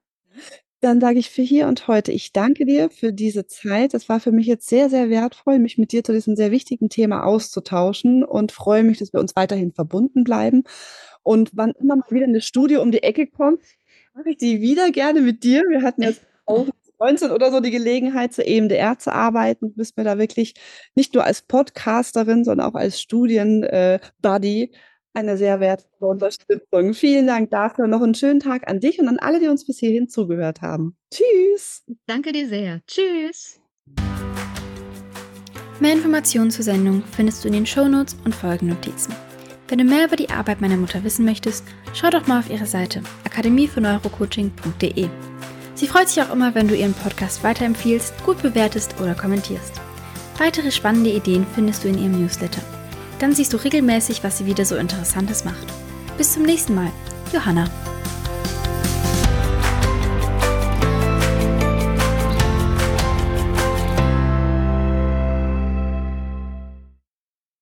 [0.82, 3.96] Dann sage ich für hier und heute, ich danke dir für diese Zeit.
[3.96, 6.90] Es war für mich jetzt sehr, sehr wertvoll, mich mit dir zu diesem sehr wichtigen
[6.90, 10.64] Thema auszutauschen und freue mich, dass wir uns weiterhin verbunden bleiben.
[11.24, 13.64] Und wann immer mal wieder eine Studie um die Ecke kommt,
[14.16, 15.64] mache ich die wieder gerne mit dir.
[15.70, 16.68] Wir hatten jetzt auch
[17.00, 19.70] 19 oder so die Gelegenheit, zur EMDR zu arbeiten.
[19.70, 20.54] Du bist mir da wirklich
[20.96, 24.70] nicht nur als Podcasterin, sondern auch als Studienbuddy äh,
[25.14, 26.94] eine sehr wertvolle Unterstützung.
[26.94, 27.88] Vielen Dank dafür.
[27.88, 30.98] Noch einen schönen Tag an dich und an alle, die uns bis hierhin zugehört haben.
[31.14, 31.84] Tschüss.
[32.06, 32.82] Danke dir sehr.
[32.88, 33.60] Tschüss.
[35.82, 39.14] Mehr Informationen zur Sendung findest du in den Shownotes und Folgennotizen.
[39.68, 41.64] Wenn du mehr über die Arbeit meiner Mutter wissen möchtest,
[41.94, 45.10] schau doch mal auf ihre Seite akademiefürs-neurocoaching.de.
[45.74, 49.82] Sie freut sich auch immer, wenn du ihren Podcast weiterempfiehlst, gut bewertest oder kommentierst.
[50.38, 52.62] Weitere spannende Ideen findest du in ihrem Newsletter.
[53.20, 55.66] Dann siehst du regelmäßig, was sie wieder so Interessantes macht.
[56.18, 56.92] Bis zum nächsten Mal.
[57.34, 57.68] Johanna.